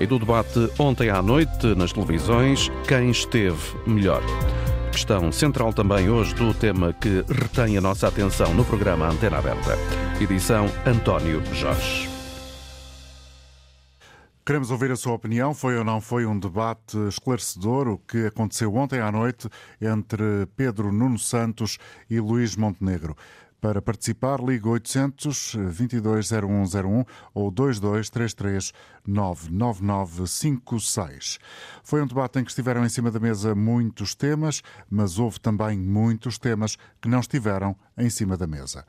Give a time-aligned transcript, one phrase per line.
[0.00, 4.22] E do debate ontem à noite nas televisões, quem esteve melhor?
[4.90, 9.78] Questão central também hoje do tema que retém a nossa atenção no programa Antena Aberta.
[10.20, 12.08] Edição António Jorge.
[14.44, 15.54] Queremos ouvir a sua opinião.
[15.54, 19.48] Foi ou não foi um debate esclarecedor o que aconteceu ontem à noite
[19.80, 21.78] entre Pedro Nuno Santos
[22.10, 23.16] e Luís Montenegro?
[23.64, 27.02] Para participar, ligue 800 220101
[27.32, 28.74] ou 2233
[29.06, 31.38] 99956.
[31.82, 34.60] Foi um debate em que estiveram em cima da mesa muitos temas,
[34.90, 38.84] mas houve também muitos temas que não estiveram em cima da mesa.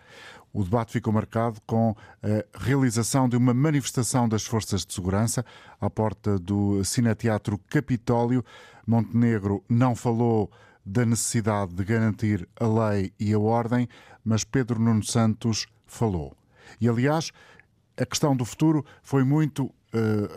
[0.51, 5.45] O debate ficou marcado com a realização de uma manifestação das forças de segurança
[5.79, 8.43] à porta do Cineteatro Capitólio.
[8.85, 10.51] Montenegro não falou
[10.85, 13.89] da necessidade de garantir a lei e a ordem,
[14.25, 16.35] mas Pedro Nuno Santos falou.
[16.81, 17.31] E, aliás,
[17.95, 19.71] a questão do futuro foi muito uh,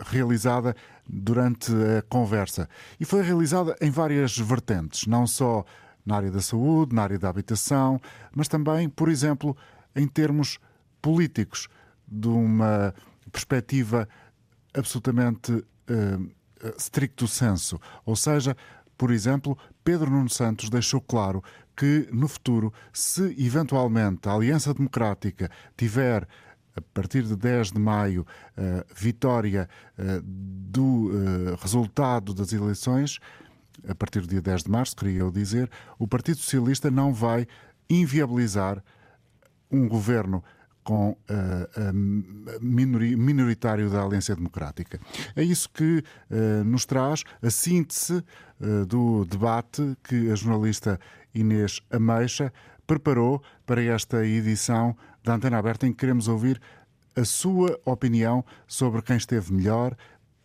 [0.05, 0.75] realizada
[1.07, 2.69] durante a conversa.
[2.99, 5.65] E foi realizada em várias vertentes, não só
[6.05, 7.99] na área da saúde, na área da habitação,
[8.33, 9.57] mas também, por exemplo,
[9.95, 10.59] em termos
[11.01, 11.67] políticos,
[12.07, 12.93] de uma
[13.31, 14.07] perspectiva
[14.73, 16.31] absolutamente uh,
[16.77, 17.79] stricto senso.
[18.05, 18.55] Ou seja,
[18.97, 21.43] por exemplo, Pedro Nuno Santos deixou claro
[21.79, 26.27] que no futuro, se eventualmente a Aliança Democrática tiver
[26.75, 28.27] a partir de 10 de maio,
[28.57, 33.19] uh, vitória uh, do uh, resultado das eleições,
[33.87, 37.47] a partir do dia 10 de março, queria eu dizer, o Partido Socialista não vai
[37.89, 38.83] inviabilizar
[39.71, 40.43] um governo
[40.89, 44.99] com uh, uh, minoritário da Aliança Democrática.
[45.35, 48.23] É isso que uh, nos traz a síntese
[48.89, 50.99] do debate que a jornalista
[51.33, 52.51] Inês Ameixa
[52.85, 56.59] preparou para esta edição da Antena Aberta, em que queremos ouvir
[57.15, 59.95] a sua opinião sobre quem esteve melhor,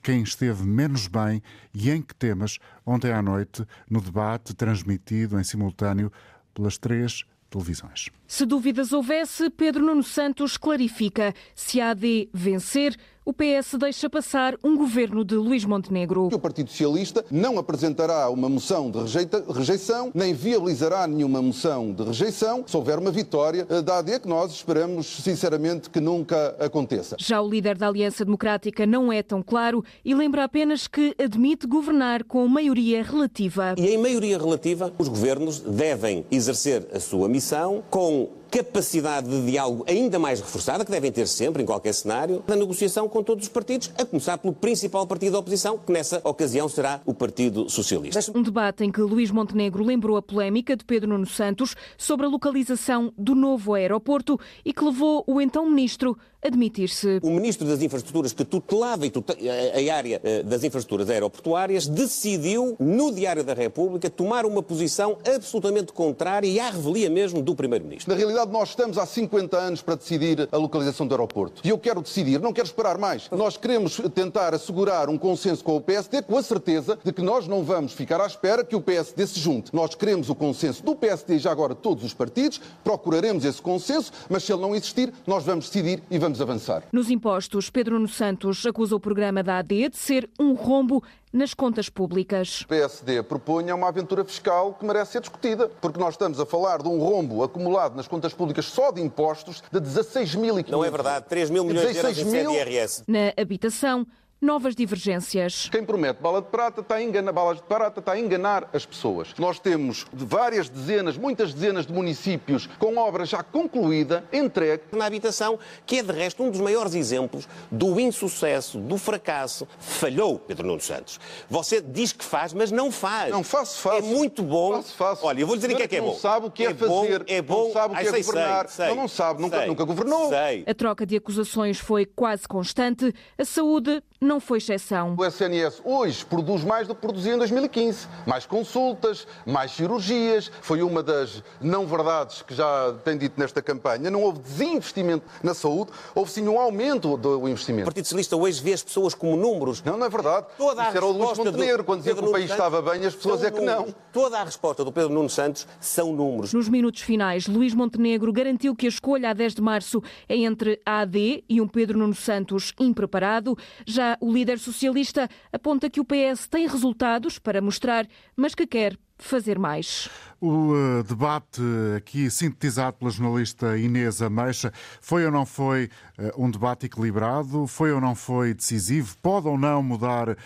[0.01, 1.43] quem esteve menos bem
[1.75, 6.13] e em que temas ontem à noite no debate transmitido em simultâneo
[6.55, 8.11] pelas três televisões.
[8.27, 14.55] Se dúvidas houvesse, Pedro Nuno Santos clarifica: se a AD vencer, o PS deixa passar
[14.63, 16.27] um governo de Luís Montenegro.
[16.27, 22.03] O Partido Socialista não apresentará uma moção de rejeita, rejeição, nem viabilizará nenhuma moção de
[22.03, 27.17] rejeição se houver uma vitória eh, da AD, que nós esperamos sinceramente que nunca aconteça.
[27.19, 31.67] Já o líder da Aliança Democrática não é tão claro e lembra apenas que admite
[31.67, 33.75] governar com maioria relativa.
[33.79, 39.85] E em maioria relativa, os governos devem exercer a sua missão com capacidade de diálogo
[39.89, 43.49] ainda mais reforçada, que devem ter sempre, em qualquer cenário, da negociação com todos os
[43.49, 48.21] partidos, a começar pelo principal partido da oposição, que nessa ocasião será o Partido Socialista.
[48.33, 52.29] Um debate em que Luís Montenegro lembrou a polémica de Pedro Nuno Santos sobre a
[52.29, 57.21] localização do novo aeroporto e que levou o então ministro admitir-se.
[57.23, 63.43] O Ministro das Infraestruturas, que tutelava a área eh, das infraestruturas aeroportuárias, decidiu, no Diário
[63.43, 68.13] da República, tomar uma posição absolutamente contrária e à revelia mesmo do Primeiro-Ministro.
[68.13, 71.63] Na realidade, nós estamos há 50 anos para decidir a localização do aeroporto.
[71.65, 73.29] E eu quero decidir, não quero esperar mais.
[73.31, 77.49] Nós queremos tentar assegurar um consenso com o PSD com a certeza de que nós
[77.49, 79.75] não vamos ficar à espera que o PSD se junte.
[79.75, 84.13] Nós queremos o consenso do PSD e já agora todos os partidos, procuraremos esse consenso,
[84.29, 86.83] mas se ele não existir, nós vamos decidir e vamos vamos avançar.
[86.93, 91.03] Nos impostos, Pedro Nuno Santos acusa o programa da AD de ser um rombo
[91.33, 92.63] nas contas públicas.
[92.63, 96.83] O PSD propunha uma aventura fiscal que merece ser discutida, porque nós estamos a falar
[96.83, 100.71] de um rombo acumulado nas contas públicas só de impostos de 16.500.
[100.71, 103.05] Não é verdade, 3 mil milhões de euros em CDRS.
[103.07, 104.07] Na habitação,
[104.45, 105.69] novas divergências.
[105.73, 108.85] Quem promete bala de prata está a enganar, balas de prata está a enganar as
[108.85, 109.35] pessoas.
[109.39, 114.85] Nós temos várias dezenas, muitas dezenas de municípios com obra já concluída, entregue.
[114.93, 119.67] Na habitação, que é de resto um dos maiores exemplos do insucesso, do fracasso.
[119.79, 121.19] Falhou Pedro Nuno Santos.
[121.49, 123.31] Você diz que faz, mas não faz.
[123.31, 123.97] Não faço, faço.
[123.97, 124.75] É muito bom.
[124.75, 125.27] Faço, faço.
[125.27, 126.09] Olha, eu vou dizer o que é que é bom.
[126.09, 127.19] Não sabe o que é, é fazer.
[127.19, 127.65] Bom, é bom.
[127.65, 128.69] Não sabe o que Ai, é sei, governar.
[128.69, 130.29] Sei, não, não sabe, nunca, sei, nunca governou.
[130.29, 130.65] Sei.
[130.67, 133.15] A troca de acusações foi quase constante.
[133.39, 135.15] A saúde não foi exceção.
[135.17, 138.09] O SNS hoje produz mais do que produzia em 2015.
[138.27, 140.51] Mais consultas, mais cirurgias.
[140.63, 144.11] Foi uma das não-verdades que já tem dito nesta campanha.
[144.11, 147.83] Não houve desinvestimento na saúde, houve sim um aumento do investimento.
[147.83, 149.83] O Partido Socialista hoje vê as pessoas como números.
[149.83, 150.47] Não, não é verdade.
[150.57, 153.07] Toda a Isso era o Luís Montenegro, quando dizia que o país Santos estava bem,
[153.07, 153.87] as pessoas é que números.
[153.87, 153.95] não.
[154.13, 156.53] Toda a resposta do Pedro Nuno Santos são números.
[156.53, 160.81] Nos minutos finais, Luís Montenegro garantiu que a escolha a 10 de março é entre
[160.87, 163.57] a AD e um Pedro Nuno Santos impreparado.
[163.87, 168.07] Já o líder socialista aponta que o PS tem resultados para mostrar,
[168.37, 170.09] mas que quer fazer mais.
[170.41, 171.61] O uh, debate
[171.97, 174.71] aqui sintetizado pela jornalista Inês Ameixa
[175.01, 175.89] foi ou não foi
[176.19, 177.67] uh, um debate equilibrado?
[177.67, 179.17] Foi ou não foi decisivo?
[179.23, 180.37] Pode ou não mudar uh,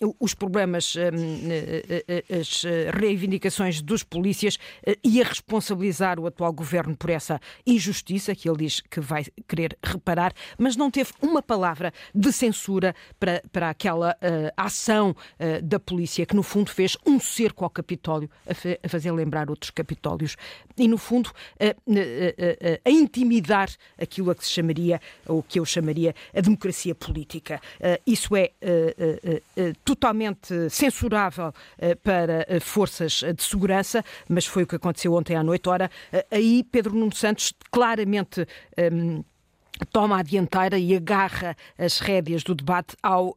[0.00, 2.64] um, os problemas, um, as
[2.94, 4.58] reivindicações dos polícias
[5.04, 9.76] e a responsabilizar o atual governo por essa injustiça que ele diz que vai querer
[9.82, 14.16] reparar, mas não teve uma palavra de censura para, para aquela
[14.56, 15.14] ação
[15.62, 19.70] da polícia que, no fundo, fez um cerco ao Capitólio, a, a fazer lembrar outros
[19.70, 20.36] Capitólios,
[20.76, 23.68] e, no fundo, uh, a intimidar
[24.00, 27.60] aquilo a que se chamaria o que eu chamaria a democracia política.
[27.78, 31.52] Uh, isso é uh, totalmente censurável
[32.02, 35.68] para forças de segurança, mas foi o que aconteceu ontem à noite.
[35.68, 35.90] Ora,
[36.30, 38.46] aí Pedro Nuno Santos claramente.
[38.92, 39.22] Um,
[39.86, 43.34] toma a dianteira e agarra as rédeas do debate ao uh,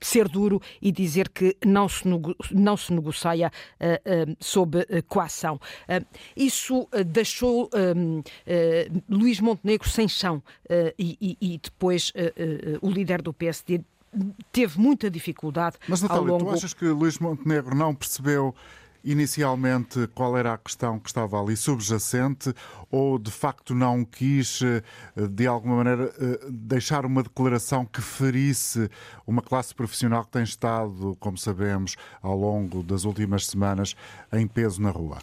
[0.00, 2.04] ser duro e dizer que não se,
[2.52, 3.50] não se negocia
[3.80, 5.60] uh, uh, sob coação.
[6.36, 7.70] isso deixou
[9.08, 10.42] Luís Montenegro sem chão
[10.98, 12.12] e, e, depois
[12.80, 13.80] o líder do PSD
[14.52, 16.44] teve muita dificuldade Mas, Natália, ao longo...
[16.44, 18.54] tu achas que Luís Montenegro não percebeu
[19.06, 22.52] inicialmente qual era a questão que estava ali subjacente
[22.90, 24.82] ou de facto não quis, eh,
[25.28, 28.90] de alguma maneira, eh, deixar uma declaração que ferisse
[29.26, 33.94] uma classe profissional que tem estado, como sabemos, ao longo das últimas semanas
[34.32, 35.18] em peso na rua?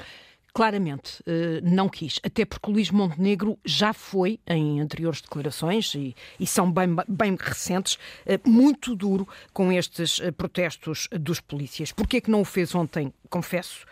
[0.54, 6.46] Claramente eh, não quis, até porque Luís Montenegro já foi, em anteriores declarações, e, e
[6.46, 11.92] são bem, bem recentes, eh, muito duro com estes eh, protestos dos polícias.
[11.92, 13.12] Porquê que não o fez ontem?
[13.30, 13.86] Confesso,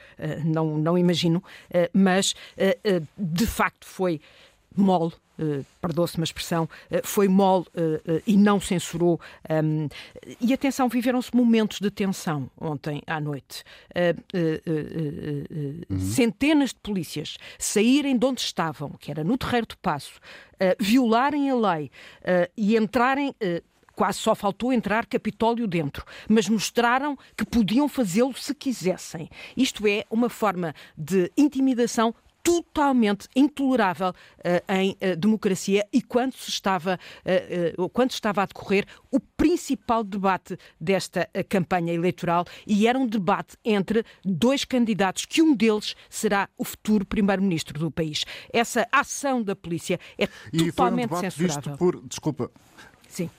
[0.46, 1.44] não, não imagino,
[1.92, 2.36] mas
[3.18, 4.22] de facto foi
[4.76, 9.20] mole Uh, perdoa-se uma expressão, uh, foi mole uh, e não censurou.
[9.50, 9.90] Um,
[10.40, 13.64] e atenção, viveram-se momentos de tensão ontem à noite.
[15.90, 16.00] Uhum.
[16.00, 20.20] Centenas de polícias saírem de onde estavam, que era no Terreiro do Passo,
[20.80, 21.90] violarem a lei
[22.56, 23.34] e entrarem
[23.96, 29.30] quase só faltou entrar Capitólio dentro, mas mostraram que podiam fazê-lo se quisessem.
[29.58, 36.50] Isto é uma forma de intimidação totalmente intolerável uh, em uh, democracia e quando se
[36.50, 37.00] estava
[37.78, 43.58] uh, quando estava a decorrer o principal debate desta campanha eleitoral e era um debate
[43.64, 48.24] entre dois candidatos que um deles será o futuro primeiro-ministro do país.
[48.52, 51.62] Essa ação da polícia é e totalmente foi um debate censurável.
[51.62, 52.52] Visto por, desculpa.
[53.08, 53.30] Sim.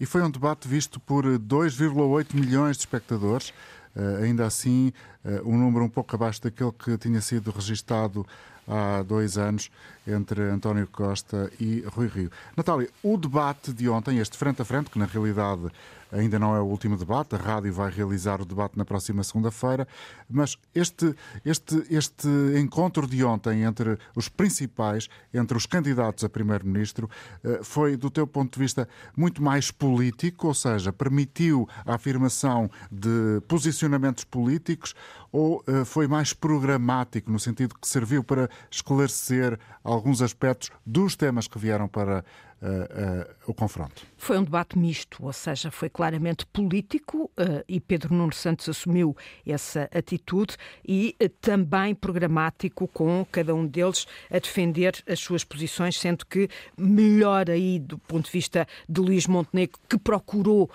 [0.00, 3.52] E foi um debate visto por 2,8 milhões de espectadores.
[3.94, 4.92] Uh, ainda assim,
[5.24, 8.24] uh, um número um pouco abaixo daquele que tinha sido registado
[8.66, 9.70] há dois anos
[10.06, 12.30] entre António Costa e Rui Rio.
[12.56, 15.70] Natália, o debate de ontem, este frente a frente, que na realidade
[16.12, 19.86] ainda não é o último debate, a rádio vai realizar o debate na próxima segunda-feira,
[20.28, 21.14] mas este,
[21.44, 27.08] este, este encontro de ontem entre os principais, entre os candidatos a primeiro-ministro,
[27.44, 32.70] eh, foi, do teu ponto de vista, muito mais político, ou seja, permitiu a afirmação
[32.90, 34.94] de posicionamentos políticos,
[35.32, 41.46] ou eh, foi mais programático, no sentido que serviu para esclarecer alguns aspectos dos temas
[41.46, 42.24] que vieram para
[42.62, 44.02] uh, o confronto?
[44.16, 49.16] Foi um debate misto, ou seja, foi claramente político uh, e Pedro Nuno Santos assumiu
[49.46, 56.26] essa atitude e também programático, com cada um deles a defender as suas posições, sendo
[56.26, 60.70] que melhor aí do ponto de vista de Luís Montenegro, que procurou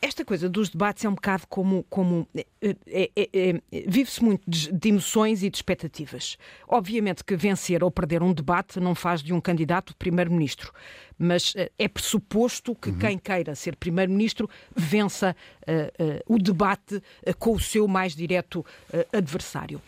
[0.00, 1.84] esta coisa dos debates é um bocado como.
[1.88, 2.44] como é,
[2.86, 6.36] é, é, Vive-se muito de, de, emoções e de expectativas.
[6.68, 10.72] Obviamente que vencer ou perder um debate não faz de um candidato primeiro-ministro,
[11.18, 12.98] mas uh, é pressuposto que uhum.
[12.98, 17.02] quem queira ser primeiro-ministro vença uh, uh, o debate
[17.38, 18.64] com o seu mais direto
[19.12, 19.80] adversário.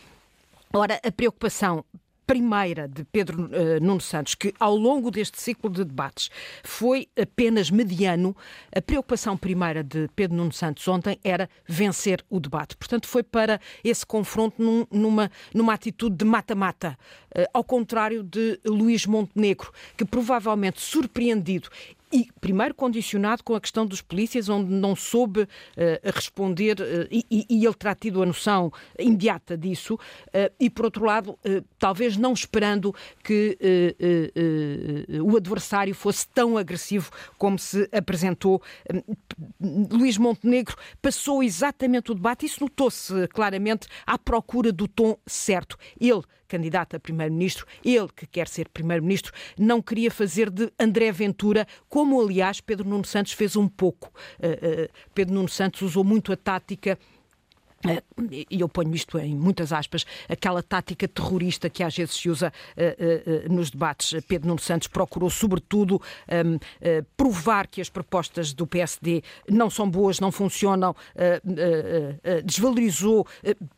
[0.73, 1.83] Ora, a preocupação
[2.29, 6.29] primeira de Pedro uh, Nuno Santos, que ao longo deste ciclo de debates
[6.63, 8.37] foi apenas mediano,
[8.71, 12.77] a preocupação primeira de Pedro Nuno Santos ontem era vencer o debate.
[12.77, 16.95] Portanto, foi para esse confronto num, numa, numa atitude de mata-mata,
[17.35, 21.67] uh, ao contrário de Luís Montenegro, que provavelmente surpreendido
[22.11, 25.47] e primeiro condicionado com a questão dos polícias, onde não soube uh,
[26.03, 31.05] responder uh, e, e, ele terá tido a noção imediata disso, uh, e por outro
[31.05, 31.37] lado,
[31.77, 33.57] talvez não esperando que
[35.23, 38.61] o adversário fosse tão agressivo como se apresentou.
[39.59, 45.77] Luís Montenegro passou exatamente o debate, isso notou-se claramente à procura do tom certo.
[45.99, 51.65] Ele candidato a primeiro-ministro, ele que quer ser primeiro-ministro, não queria fazer de André Ventura,
[51.87, 54.11] como aliás Pedro Nuno Santos fez um pouco.
[54.39, 57.18] Uh, uh, Pedro Nuno Santos usou muito a tática eh,
[58.49, 62.51] e eu ponho isto em muitas aspas, aquela tática terrorista que às vezes se usa
[62.75, 64.21] uh, uh, nos debates.
[64.27, 66.01] Pedro Nuno Santos procurou, sobretudo,
[66.45, 70.95] um, uh, provar que as propostas do PSD não são boas, não funcionam,
[72.43, 73.25] desvalorizou,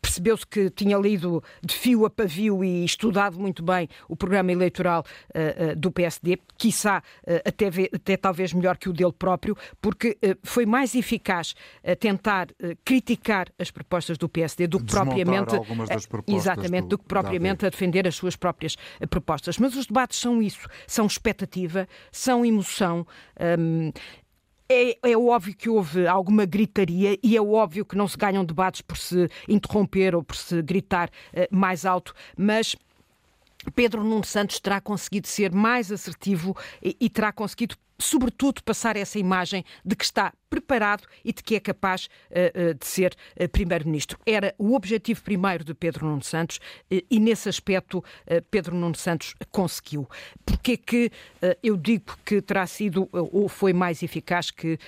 [0.00, 5.04] percebeu-se que tinha lido de fio a pavio e estudado muito bem o programa eleitoral
[5.76, 7.02] do PSD, quiçá
[7.44, 11.54] até, até talvez melhor que o dele próprio, porque foi mais eficaz
[11.98, 12.48] tentar
[12.84, 15.54] criticar as propostas propostas do PSD do que propriamente
[16.26, 19.58] exatamente do, do que propriamente a defender as suas próprias eh, propostas.
[19.58, 23.06] Mas os debates são isso, são expectativa, são emoção.
[23.58, 23.92] Hum,
[24.68, 28.80] é, é, óbvio que houve alguma gritaria e é óbvio que não se ganham debates
[28.80, 32.74] por se interromper ou por se gritar uh, mais alto, mas
[33.74, 39.18] Pedro Nuno Santos terá conseguido ser mais assertivo e, e terá conseguido sobretudo, passar essa
[39.18, 43.48] imagem de que está preparado e de que é capaz uh, uh, de ser uh,
[43.48, 44.18] Primeiro-Ministro.
[44.26, 48.04] Era o objetivo primeiro de Pedro Nuno Santos e, nesse aspecto,
[48.50, 50.06] Pedro Nuno Santos conseguiu.
[50.44, 51.10] Porque que
[51.62, 54.78] eu digo que terá sido ou foi mais eficaz que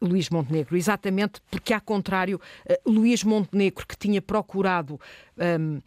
[0.00, 0.76] Luís Montenegro?
[0.76, 2.40] Exatamente porque, ao contrário,
[2.86, 4.98] Luís Montenegro, que tinha procurado
[5.38, 5.80] um,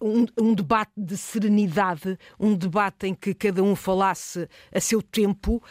[0.00, 5.62] um, um debate de serenidade, um debate em que cada um falasse a seu tempo,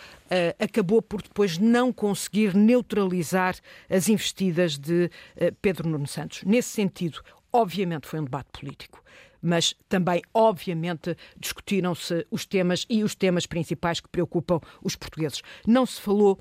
[0.59, 2.08] acabou por depois não conseguir
[2.55, 3.55] neutralizar
[3.89, 6.43] as investidas de uh, Pedro Nuno Santos.
[6.43, 9.03] Nesse sentido, obviamente foi um debate político
[9.41, 15.41] mas também, obviamente, discutiram-se os temas e os temas principais que preocupam os portugueses.
[15.65, 16.39] Não se falou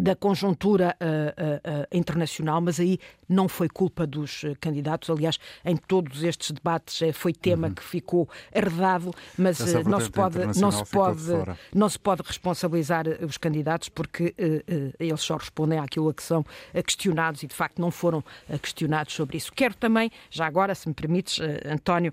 [0.00, 2.98] da conjuntura uh, uh, uh, internacional, mas aí
[3.28, 5.08] não foi culpa dos candidatos.
[5.08, 7.74] Aliás, em todos estes debates foi tema uhum.
[7.74, 11.22] que ficou herdado, mas não se pode, não se pode,
[11.74, 14.34] não se pode responsabilizar os candidatos porque
[14.98, 16.44] eles só respondem àquilo a que são
[16.84, 18.22] questionados e de facto não foram
[18.60, 19.50] questionados sobre isso.
[19.54, 22.12] Quero também, já agora, se me permites, António,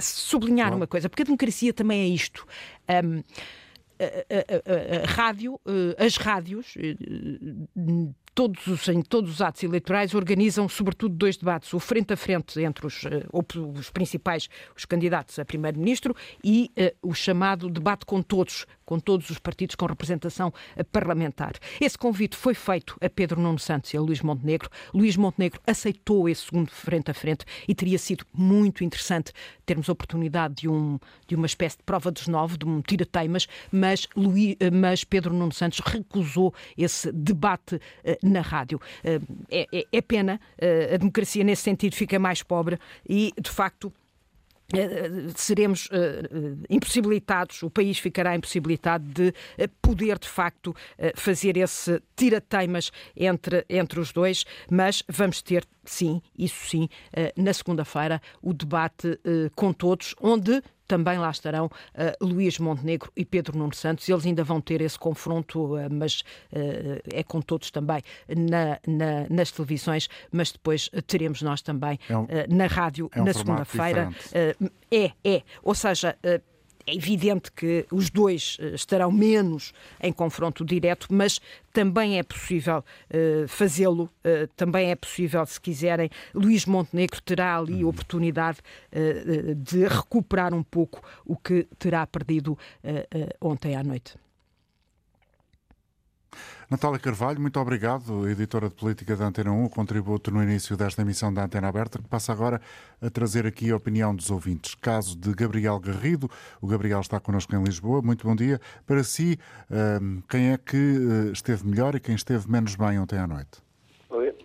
[0.00, 2.46] sublinhar uma coisa, porque a democracia também é isto.
[3.04, 3.22] Um,
[4.04, 6.96] a, a, a, rádio, eh, as rádios eh,
[8.34, 12.60] todos os, em todos os atos eleitorais organizam sobretudo dois debates, o frente a frente
[12.60, 18.22] entre os, eh, os principais, os candidatos a primeiro-ministro e uh, o chamado debate com
[18.22, 21.54] todos, com todos os partidos com representação eh, parlamentar.
[21.80, 24.70] Esse convite foi feito a Pedro Nuno Santos e a Luís Montenegro.
[24.94, 29.32] Luís Montenegro aceitou esse segundo frente a frente e teria sido muito interessante
[29.66, 33.46] termos a oportunidade de, um, de uma espécie de prova dos nove, de um tira-teimas,
[33.70, 34.08] mas,
[34.72, 38.80] mas Pedro Nuno Santos recusou esse debate uh, na rádio.
[39.02, 43.50] Eh, é, é, é pena, eh, a democracia nesse sentido fica mais pobre e, de
[43.50, 43.92] facto,
[45.36, 45.90] seremos
[46.70, 49.34] impossibilitados, o país ficará impossibilitado de
[49.82, 50.74] poder de facto
[51.14, 56.88] fazer esse tira-teimas entre, entre os dois, mas vamos ter, sim, isso sim,
[57.36, 59.20] na segunda-feira, o debate
[59.54, 60.62] com todos, onde
[60.92, 61.70] também lá estarão uh,
[62.24, 64.06] Luís Montenegro e Pedro Nuno Santos.
[64.06, 66.20] Eles ainda vão ter esse confronto, uh, mas
[66.52, 72.16] uh, é com todos também na, na, nas televisões, mas depois teremos nós também é
[72.16, 74.10] um, na rádio é um na segunda-feira.
[74.90, 75.42] é, é.
[75.62, 76.14] Ou seja,
[76.86, 81.40] é evidente que os dois eh, estarão menos em confronto direto, mas
[81.72, 86.10] também é possível uh, fazê-lo, uh, também é possível, se quiserem.
[86.34, 88.58] Luís Montenegro terá ali a oportunidade
[88.92, 92.58] uh, de recuperar um pouco o que terá perdido
[93.40, 94.14] ontem à noite.
[96.72, 101.02] Natália Carvalho, muito obrigado, editora de política da Antena 1, o contributo no início desta
[101.02, 102.62] emissão da Antena Aberta, que passa agora
[102.98, 104.74] a trazer aqui a opinião dos ouvintes.
[104.76, 106.30] Caso de Gabriel Garrido,
[106.62, 108.00] o Gabriel está connosco em Lisboa.
[108.00, 108.58] Muito bom dia.
[108.86, 109.36] Para si,
[109.70, 113.60] hum, quem é que eh, esteve melhor e quem esteve menos bem ontem à noite?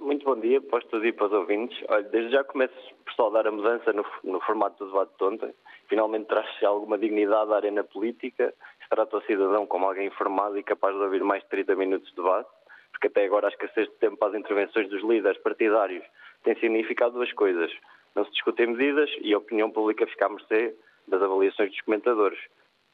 [0.02, 1.78] Muito bom dia para os e para os ouvintes.
[1.88, 5.54] Olha, desde já começo por saudar a mudança no, no formato do debate de ontem.
[5.88, 8.54] Finalmente traz-se alguma dignidade à arena política
[8.90, 12.16] trata o cidadão como alguém informado e capaz de ouvir mais de 30 minutos de
[12.16, 12.50] debate,
[12.92, 16.04] porque até agora a escassez de tempo para as intervenções dos líderes partidários
[16.44, 17.72] tem significado duas coisas.
[18.16, 20.76] Não se discutem medidas e a opinião pública fica à mercê
[21.08, 22.40] das avaliações dos comentadores.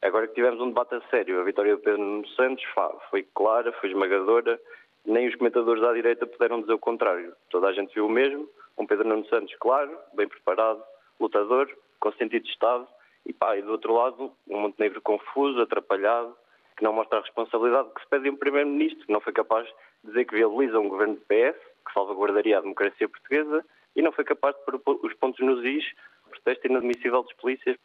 [0.02, 2.64] Agora que tivemos um debate a sério, a vitória do Pedro Nuno Santos
[3.10, 4.60] foi clara, foi esmagadora,
[5.06, 7.34] nem os comentadores da direita puderam dizer o contrário.
[7.48, 10.82] Toda a gente viu o mesmo, um Pedro Nuno Santos claro, bem preparado,
[11.18, 11.70] lutador,
[12.00, 12.86] com sentido de Estado
[13.26, 16.36] e, pá, e do outro lado, um Montenegro confuso, atrapalhado,
[16.76, 19.66] que não mostra a responsabilidade que se pede a um Primeiro-Ministro, que não foi capaz
[20.02, 23.64] de dizer que viabiliza um governo de PS, que salvaguardaria a democracia portuguesa,
[23.94, 25.84] e não foi capaz de pôr os pontos nos is,
[26.28, 27.76] protesto inadmissível dos polícias.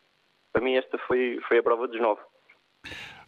[0.51, 2.21] Para mim, esta foi, foi a prova dos nove.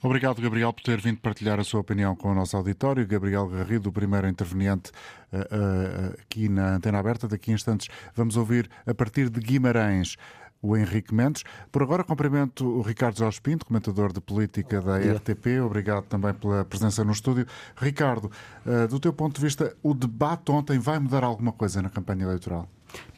[0.03, 3.05] Obrigado, Gabriel, por ter vindo partilhar a sua opinião com o nosso auditório.
[3.05, 4.91] Gabriel Garrido, o primeiro interveniente
[5.31, 7.27] uh, uh, aqui na Antena Aberta.
[7.27, 10.17] Daqui a instantes vamos ouvir, a partir de Guimarães,
[10.61, 11.43] o Henrique Mendes.
[11.71, 15.61] Por agora, cumprimento o Ricardo Jorge Pinto, comentador de política da RTP.
[15.65, 17.45] Obrigado também pela presença no estúdio.
[17.75, 18.31] Ricardo,
[18.65, 22.23] eh, do teu ponto de vista, o debate ontem vai mudar alguma coisa na campanha
[22.23, 22.69] eleitoral?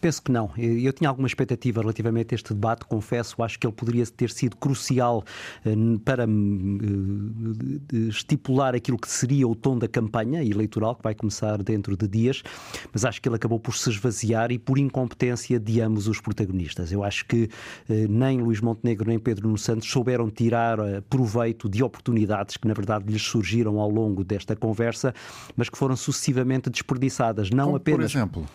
[0.03, 0.51] Penso que não.
[0.57, 3.41] Eu tinha alguma expectativa relativamente a este debate, confesso.
[3.41, 5.23] Acho que ele poderia ter sido crucial
[5.65, 11.63] eh, para eh, estipular aquilo que seria o tom da campanha eleitoral, que vai começar
[11.63, 12.43] dentro de dias,
[12.91, 16.91] mas acho que ele acabou por se esvaziar e por incompetência de ambos os protagonistas.
[16.91, 17.49] Eu acho que
[17.89, 22.73] eh, nem Luís Montenegro nem Pedro Nuno Santos souberam tirar proveito de oportunidades que, na
[22.73, 25.13] verdade, lhes surgiram ao longo desta conversa,
[25.55, 27.49] mas que foram sucessivamente desperdiçadas.
[27.49, 28.11] Não como apenas.
[28.11, 28.45] Por exemplo?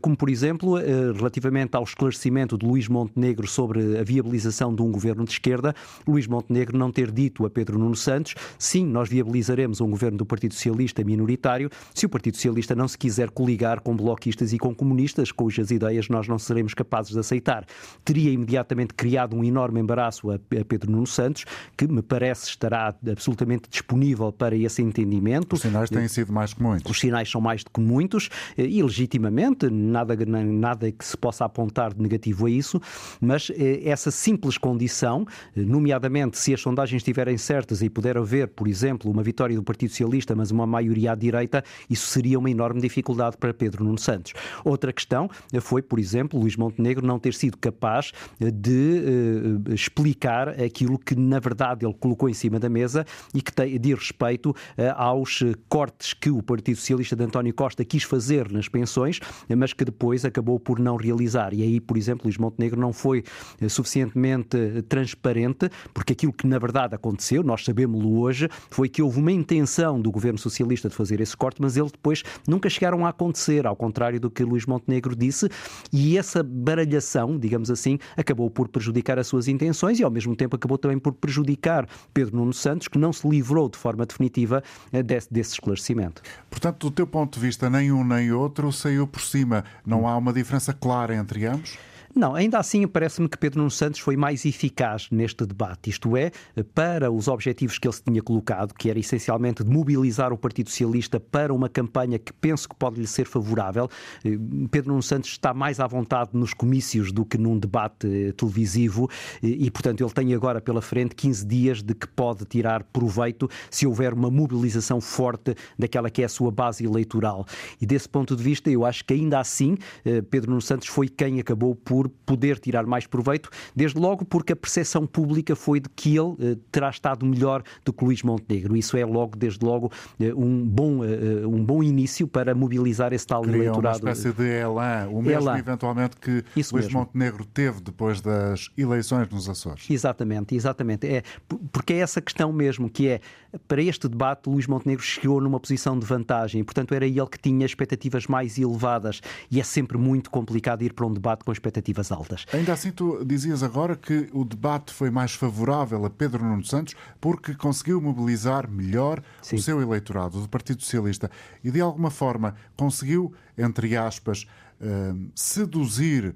[0.00, 4.82] Como, por exemplo, exemplo, eh, relativamente ao esclarecimento de Luís Montenegro sobre a viabilização de
[4.82, 5.74] um governo de esquerda,
[6.06, 10.26] Luís Montenegro não ter dito a Pedro Nuno Santos, sim, nós viabilizaremos um governo do
[10.26, 14.74] Partido Socialista minoritário, se o Partido Socialista não se quiser coligar com bloquistas e com
[14.74, 17.64] comunistas, cujas ideias nós não seremos capazes de aceitar.
[18.04, 21.44] Teria imediatamente criado um enorme embaraço a Pedro Nuno Santos,
[21.76, 25.54] que me parece estará absolutamente disponível para esse entendimento.
[25.54, 26.90] Os sinais têm sido mais que muitos.
[26.90, 31.44] Os sinais são mais do que muitos eh, e legitimamente, nada, nada que se possa
[31.44, 32.80] apontar de negativo a isso,
[33.20, 35.26] mas eh, essa simples condição,
[35.56, 39.62] eh, nomeadamente se as sondagens estiverem certas e puder haver, por exemplo, uma vitória do
[39.62, 43.98] Partido Socialista, mas uma maioria à direita, isso seria uma enorme dificuldade para Pedro Nuno
[43.98, 44.32] Santos.
[44.64, 50.98] Outra questão eh, foi, por exemplo, Luís Montenegro não ter sido capaz de explicar aquilo
[50.98, 54.54] que, na verdade, ele colocou em cima da mesa e que tem, diz respeito
[54.96, 59.20] aos cortes que o Partido Socialista de António Costa quis fazer nas pensões,
[59.56, 61.52] mas que depois acabou por não realizar.
[61.52, 63.22] E aí, por exemplo, Luís Montenegro não foi
[63.60, 69.02] eh, suficientemente eh, transparente, porque aquilo que na verdade aconteceu, nós sabemos-lo hoje, foi que
[69.02, 73.04] houve uma intenção do governo socialista de fazer esse corte, mas ele depois nunca chegaram
[73.04, 75.48] a acontecer, ao contrário do que Luís Montenegro disse,
[75.92, 80.56] e essa baralhação, digamos assim, acabou por prejudicar as suas intenções e ao mesmo tempo
[80.56, 84.62] acabou também por prejudicar Pedro Nuno Santos, que não se livrou de forma definitiva
[84.92, 86.22] eh, desse, desse esclarecimento.
[86.48, 89.64] Portanto, do teu ponto de vista, nem um nem outro saiu por cima.
[89.84, 91.78] Não há uma diferença clara entre ambos?
[92.14, 96.32] Não, ainda assim parece-me que Pedro Nuno Santos foi mais eficaz neste debate, isto é,
[96.74, 100.70] para os objetivos que ele se tinha colocado, que era essencialmente de mobilizar o Partido
[100.70, 103.88] Socialista para uma campanha que penso que pode lhe ser favorável.
[104.24, 104.36] Eh,
[104.72, 109.08] Pedro Nuno Santos está mais à vontade nos comícios do que num debate eh, televisivo
[109.40, 113.86] e, portanto, ele tem agora pela frente 15 dias de que pode tirar proveito se
[113.86, 117.46] houver uma mobilização forte daquela que é a sua base eleitoral.
[117.80, 121.08] E desse ponto de vista, eu acho que ainda assim eh, Pedro Nuno Santos foi
[121.08, 125.80] quem acabou por por poder tirar mais proveito, desde logo porque a percepção pública foi
[125.80, 128.74] de que ele eh, terá estado melhor do que Luís Montenegro.
[128.74, 133.26] Isso é logo, desde logo, eh, um bom, eh, um bom início para mobilizar esse
[133.26, 133.98] tal Cria eleitorado.
[133.98, 135.58] uma espécie de elan, o mesmo Elan.
[135.58, 137.00] eventualmente que Isso Luís mesmo.
[137.00, 139.84] Montenegro teve depois das eleições nos Açores.
[139.90, 141.06] Exatamente, exatamente.
[141.06, 141.22] É,
[141.70, 143.20] porque é essa questão mesmo, que é,
[143.68, 147.66] para este debate, Luís Montenegro chegou numa posição de vantagem, portanto era ele que tinha
[147.66, 152.46] expectativas mais elevadas, e é sempre muito complicado ir para um debate com expectativas altas.
[152.52, 156.94] Ainda assim, tu dizias agora que o debate foi mais favorável a Pedro Nuno Santos
[157.20, 159.56] porque conseguiu mobilizar melhor Sim.
[159.56, 161.30] o seu eleitorado do Partido Socialista
[161.62, 164.46] e, de alguma forma, conseguiu, entre aspas,
[164.80, 166.34] eh, seduzir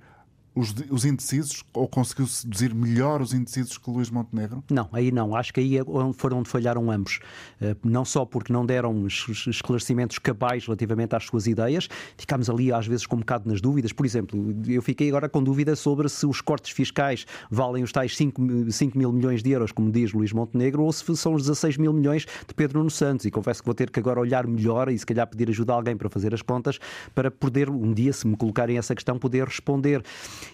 [0.55, 4.62] os, os indecisos ou conseguiu seduzir melhor os indecisos que Luís Montenegro?
[4.71, 5.35] Não, aí não.
[5.35, 5.83] Acho que aí é
[6.14, 7.19] foram onde falharam ambos.
[7.61, 12.49] Eh, Não só porque não deram es- es- esclarecimentos cabais relativamente às suas ideias, ficámos
[12.49, 13.93] ali às vezes com um bocado nas dúvidas.
[13.93, 18.17] Por exemplo, eu fiquei agora com dúvida sobre se os cortes fiscais valem os tais
[18.17, 21.43] 5, mil- 5 mil milhões de euros, como diz Luís Montenegro, ou se são os
[21.43, 23.27] 16 mil milhões de Pedro Nuno Santos.
[23.27, 25.77] E confesso que vou ter que agora olhar melhor e se calhar pedir ajuda a
[25.77, 26.79] alguém para fazer as contas,
[27.14, 30.03] para poder um dia, se me colocarem essa questão, poder responder.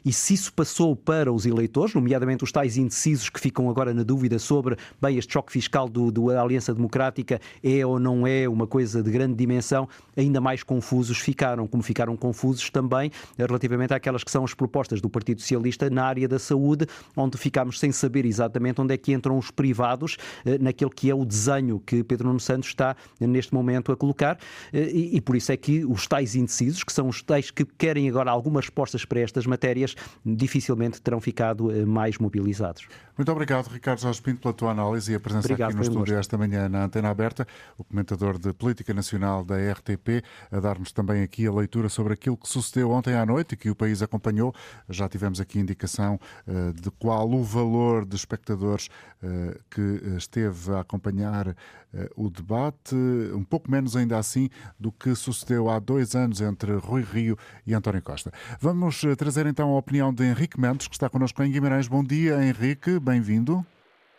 [0.05, 4.03] E se isso passou para os eleitores, nomeadamente os tais indecisos que ficam agora na
[4.03, 8.67] dúvida sobre, bem, este choque fiscal do, do Aliança Democrática é ou não é uma
[8.67, 14.31] coisa de grande dimensão, ainda mais confusos ficaram, como ficaram confusos também relativamente àquelas que
[14.31, 18.81] são as propostas do Partido Socialista na área da saúde, onde ficámos sem saber exatamente
[18.81, 22.41] onde é que entram os privados eh, naquele que é o desenho que Pedro Nuno
[22.41, 24.39] Santos está eh, neste momento a colocar,
[24.73, 27.65] eh, e, e por isso é que os tais indecisos, que são os tais que
[27.65, 29.80] querem agora algumas respostas para estas matérias,
[30.25, 32.87] dificilmente terão ficado eh, mais mobilizados.
[33.21, 36.15] Muito obrigado, Ricardo Jorge Pinto, pela tua análise e a presença Obrigado, aqui no estúdio
[36.15, 36.21] gosto.
[36.21, 41.23] esta manhã na Antena Aberta, o comentador de Política Nacional da RTP, a dar-nos também
[41.23, 44.55] aqui a leitura sobre aquilo que sucedeu ontem à noite e que o país acompanhou.
[44.89, 48.89] Já tivemos aqui indicação eh, de qual o valor de espectadores
[49.23, 51.55] eh, que esteve a acompanhar
[51.93, 52.95] eh, o debate,
[53.35, 57.75] um pouco menos ainda assim do que sucedeu há dois anos entre Rui Rio e
[57.75, 58.33] António Costa.
[58.59, 61.87] Vamos trazer então a opinião de Henrique Mendes, que está connosco em Guimarães.
[61.87, 63.67] Bom dia, Henrique, bem-vindo.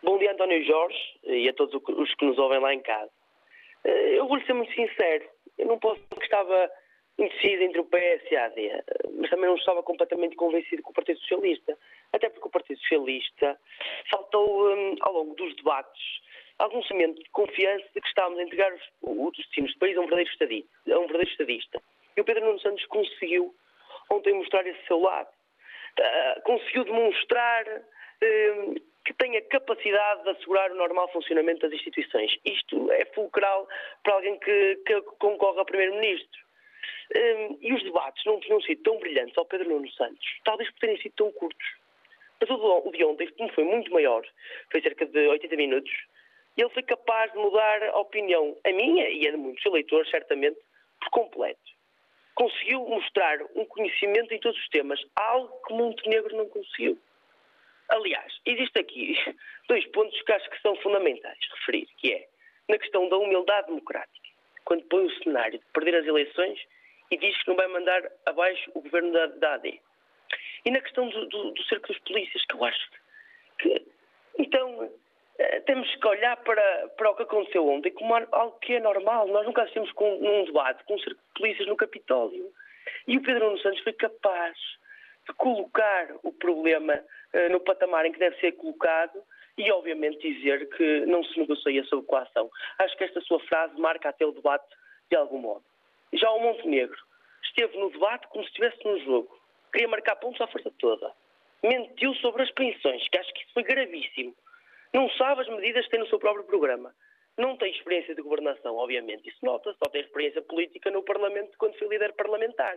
[0.02, 3.10] Bom dia, António Jorge, e a todos os que nos ouvem lá em casa.
[3.84, 5.24] Eh, Eu vou-lhe ser muito sincero.
[5.56, 6.70] Eu não posso que estava
[7.18, 8.70] indeciso entre o PS e a AD,
[9.16, 11.78] mas também não estava completamente convencido com o Partido Socialista.
[12.12, 13.58] Até porque o Partido Socialista
[14.10, 16.02] faltou, hum, ao longo dos debates,
[16.58, 20.00] algum sentimento de confiança de que estávamos a entregar os, os destinos do país a
[20.00, 20.70] um verdadeiro estadista.
[20.86, 21.82] Um verdadeiro estadista.
[22.14, 23.54] E o Pedro Nuno Santos conseguiu
[24.10, 25.28] ontem mostrar esse seu lado.
[25.98, 27.64] Ah, conseguiu demonstrar
[29.04, 32.36] que tem a capacidade de assegurar o normal funcionamento das instituições.
[32.44, 33.68] Isto é fulcral
[34.02, 36.40] para alguém que, que concorre a Primeiro-Ministro.
[37.14, 40.78] Hum, e os debates não tinham sido tão brilhantes ao Pedro Nuno Santos, talvez por
[40.80, 41.66] terem sido tão curtos.
[42.40, 44.26] Mas o de ontem, como foi muito maior,
[44.70, 45.92] foi cerca de 80 minutos,
[46.56, 50.58] ele foi capaz de mudar a opinião, a minha e a de muitos eleitores, certamente,
[51.00, 51.60] por completo.
[52.34, 56.98] Conseguiu mostrar um conhecimento em todos os temas, algo que Montenegro não conseguiu.
[57.92, 59.14] Aliás, existe aqui
[59.68, 62.26] dois pontos que acho que são fundamentais referir, que é
[62.68, 64.28] na questão da humildade democrática,
[64.64, 66.58] quando põe o cenário de perder as eleições
[67.10, 69.78] e diz que não vai mandar abaixo o governo da, da AD.
[70.64, 72.90] E na questão do, do, do cerco dos polícias, que eu acho
[73.58, 73.86] que,
[74.38, 74.90] então,
[75.38, 79.26] eh, temos que olhar para, para o que aconteceu ontem como algo que é normal.
[79.26, 82.50] Nós nunca assistimos com, num debate com um cerco de polícias no Capitólio.
[83.06, 84.56] E o Pedro Nuno Santos foi capaz
[85.26, 89.22] de colocar o problema eh, no patamar em que deve ser colocado
[89.56, 92.50] e, obviamente, dizer que não se negocia sobre coação.
[92.78, 94.66] Acho que esta sua frase marca até o debate
[95.10, 95.64] de algum modo.
[96.12, 96.98] Já o Montenegro
[97.44, 99.38] esteve no debate como se estivesse num jogo.
[99.72, 101.12] Queria marcar pontos à força toda.
[101.62, 104.34] Mentiu sobre as pensões, que acho que isso foi gravíssimo.
[104.92, 106.94] Não sabe as medidas que tem no seu próprio programa.
[107.38, 109.28] Não tem experiência de governação, obviamente.
[109.28, 109.78] Isso nota-se.
[109.78, 112.76] Só tem experiência política no Parlamento quando foi líder parlamentar.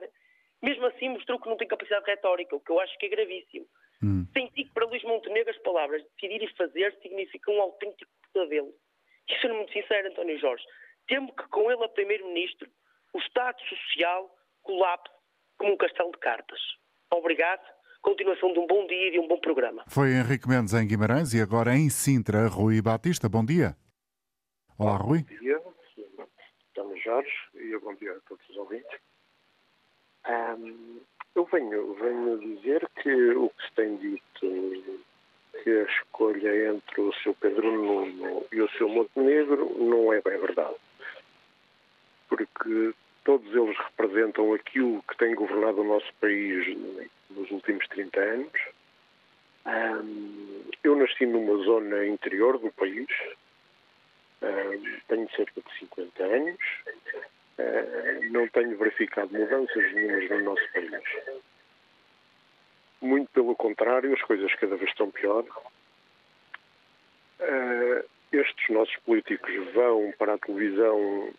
[0.66, 3.68] Mesmo assim, mostrou que não tem capacidade retórica, o que eu acho que é gravíssimo.
[4.34, 8.74] Senti que para Luís Montenegro as palavras decidir e fazer significam um autêntico pesadelo.
[9.30, 10.64] E sendo muito sincero, António Jorge,
[11.08, 12.68] temo que com ele a Primeiro-Ministro
[13.14, 15.14] o Estado Social colapse
[15.60, 16.60] como um castelo de cartas.
[17.12, 17.64] Obrigado.
[18.02, 19.84] Continuação de um bom dia e de um bom programa.
[19.88, 23.30] Foi Henrique Mendes em Guimarães e agora em Sintra, Rui Batista.
[23.30, 23.76] Bom dia.
[24.80, 25.20] Olá, Rui.
[25.20, 25.62] Bom dia,
[26.72, 29.00] António Jorge, e bom dia a todos os ouvintes.
[30.28, 31.00] Ahm,
[31.36, 35.02] eu venho, venho dizer que o que se tem dito,
[35.64, 40.38] que a escolha entre o seu Pedro Nuno e o seu Montenegro não é bem
[40.40, 40.76] verdade.
[42.30, 46.78] Porque todos eles representam aquilo que tem governado o nosso país
[47.30, 48.52] nos últimos 30 anos.
[50.84, 53.08] eu nasci numa zona interior do país,
[55.08, 56.60] tenho cerca de 50 anos,
[58.36, 60.92] não tenho verificado mudanças nenhumas no nosso país.
[63.02, 65.46] Muito pelo contrário, as coisas cada vez estão pior.
[68.32, 71.34] estes nossos políticos vão para a televisão,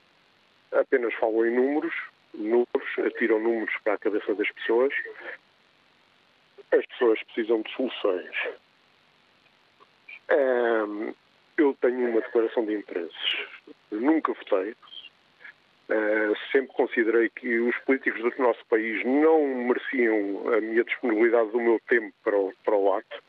[0.73, 1.95] apenas falam em números,
[2.33, 4.93] números, atiram números para a cabeça das pessoas.
[6.73, 8.37] As pessoas precisam de soluções.
[11.59, 13.47] eu tenho uma declaração de interesses.
[13.91, 14.75] Nunca votei.
[16.51, 21.81] Sempre considerei que os políticos do nosso país não mereciam a minha disponibilidade do meu
[21.89, 23.23] tempo para o, para o ato.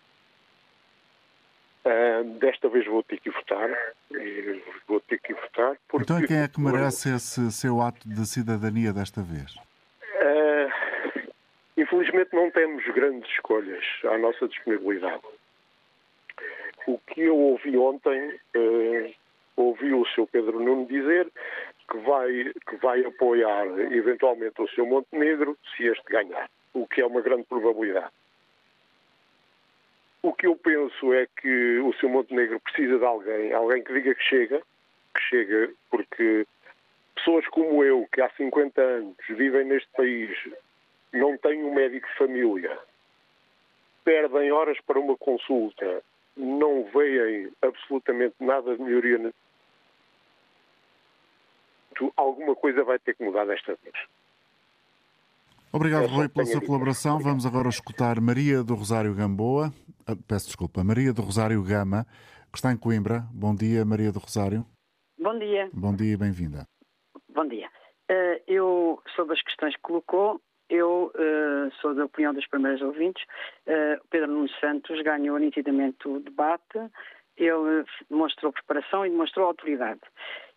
[2.39, 3.69] desta vez vou ter que votar.
[4.87, 5.77] Vou ter que votar.
[5.87, 6.11] Porque...
[6.11, 9.55] Então, quem é que merece esse seu ato de cidadania desta vez?
[10.15, 11.31] Uh,
[11.77, 15.23] infelizmente, não temos grandes escolhas à nossa disponibilidade.
[16.87, 19.13] O que eu ouvi ontem, uh,
[19.55, 21.27] ouvi o seu Pedro Nuno dizer
[21.89, 27.05] que vai, que vai apoiar eventualmente o seu Montenegro se este ganhar, o que é
[27.05, 28.11] uma grande probabilidade.
[30.21, 34.13] O que eu penso é que o seu Montenegro precisa de alguém, alguém que diga
[34.13, 34.61] que chega,
[35.13, 36.45] que chega porque
[37.15, 40.37] pessoas como eu, que há 50 anos vivem neste país,
[41.13, 42.77] não têm um médico de família,
[44.03, 46.03] perdem horas para uma consulta,
[46.35, 49.33] não veem absolutamente nada de melhoria.
[52.15, 53.95] Alguma coisa vai ter que mudar desta vez.
[55.71, 57.19] Obrigado, Rui, pela sua colaboração.
[57.19, 59.71] Vamos agora escutar Maria do Rosário Gamboa.
[60.07, 62.05] Ah, peço desculpa, Maria do Rosário Gama,
[62.51, 63.25] que está em Coimbra.
[63.33, 64.65] Bom dia, Maria do Rosário.
[65.19, 65.69] Bom dia.
[65.73, 66.65] Bom dia e bem-vinda.
[67.29, 67.67] Bom dia.
[68.09, 73.21] Uh, eu, sobre as questões que colocou, eu uh, sou da opinião dos primeiros ouvintes.
[73.67, 76.79] Uh, Pedro Nuno Santos ganhou nitidamente o debate,
[77.35, 80.01] ele demonstrou preparação e demonstrou autoridade.